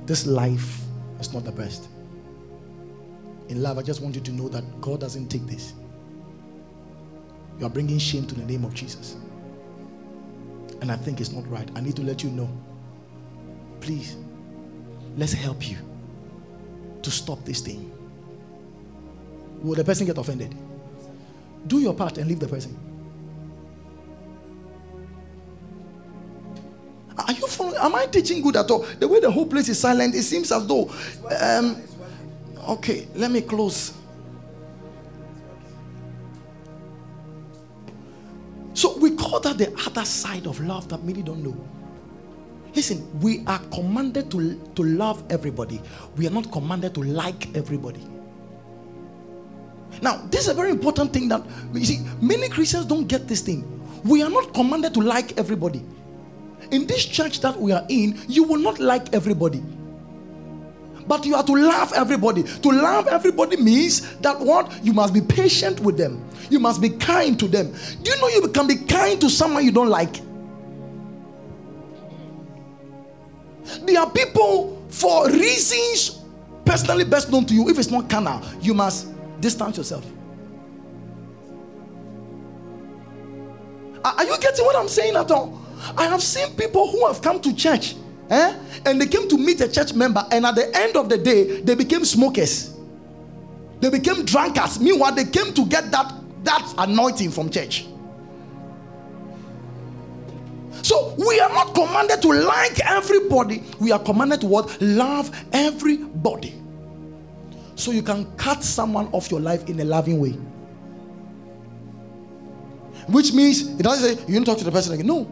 [0.05, 0.81] This life
[1.19, 1.89] is not the best.
[3.49, 5.73] In love, I just want you to know that God doesn't take this.
[7.59, 9.15] You are bringing shame to the name of Jesus.
[10.81, 11.69] And I think it's not right.
[11.75, 12.49] I need to let you know.
[13.79, 14.17] Please,
[15.17, 15.77] let's help you
[17.01, 17.91] to stop this thing.
[19.61, 20.53] Will the person get offended?
[21.67, 22.77] Do your part and leave the person.
[27.17, 27.77] Are you following?
[27.77, 28.79] Am I teaching good at all?
[28.99, 30.91] The way the whole place is silent, it seems as though.
[31.39, 31.81] Um,
[32.69, 33.93] okay, let me close.
[39.35, 41.57] Call that the other side of love that many don't know.
[42.73, 45.81] Listen, we are commanded to, to love everybody.
[46.15, 47.99] We are not commanded to like everybody.
[50.01, 51.43] Now, this is a very important thing that
[51.73, 53.65] you see, many Christians don't get this thing.
[54.05, 55.83] We are not commanded to like everybody.
[56.71, 59.61] In this church that we are in, you will not like everybody.
[61.07, 62.43] But you are to love everybody.
[62.43, 64.83] To love everybody means that what?
[64.83, 66.23] You must be patient with them.
[66.49, 67.73] You must be kind to them.
[68.01, 70.15] Do you know you can be kind to someone you don't like?
[73.83, 76.21] There are people for reasons
[76.65, 77.69] personally best known to you.
[77.69, 79.07] If it's not carnal, you must
[79.39, 80.05] distance yourself.
[84.03, 85.61] Are you getting what I'm saying at all?
[85.97, 87.95] I have seen people who have come to church
[88.29, 91.17] eh, and they came to meet a church member, and at the end of the
[91.17, 92.75] day, they became smokers.
[93.79, 94.79] They became drunkards.
[94.79, 97.85] Meanwhile, they came to get that that anointing from church.
[100.81, 103.63] So we are not commanded to like everybody.
[103.79, 104.79] We are commanded to what?
[104.81, 106.61] Love everybody.
[107.75, 110.37] So you can cut someone off your life in a loving way.
[113.07, 115.07] Which means it doesn't say you don't talk to the person again.
[115.07, 115.27] No.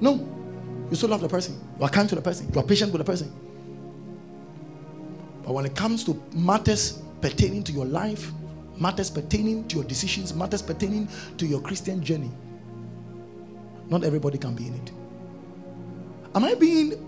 [0.00, 0.37] No.
[0.90, 1.58] You still love the person.
[1.78, 2.50] You are kind to the person.
[2.52, 3.32] You are patient with the person.
[5.44, 8.32] But when it comes to matters pertaining to your life,
[8.78, 11.08] matters pertaining to your decisions, matters pertaining
[11.38, 12.30] to your Christian journey,
[13.88, 14.92] Not everybody can be in it.
[16.34, 17.07] Am I being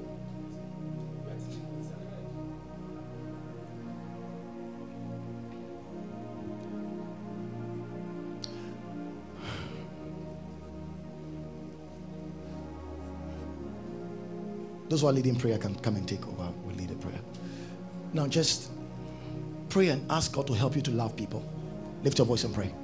[14.90, 16.48] Those who are leading prayer can come and take over.
[16.64, 17.20] We'll lead a prayer.
[18.12, 18.72] Now, just
[19.68, 21.48] pray and ask God to help you to love people.
[22.02, 22.74] Lift your voice and pray.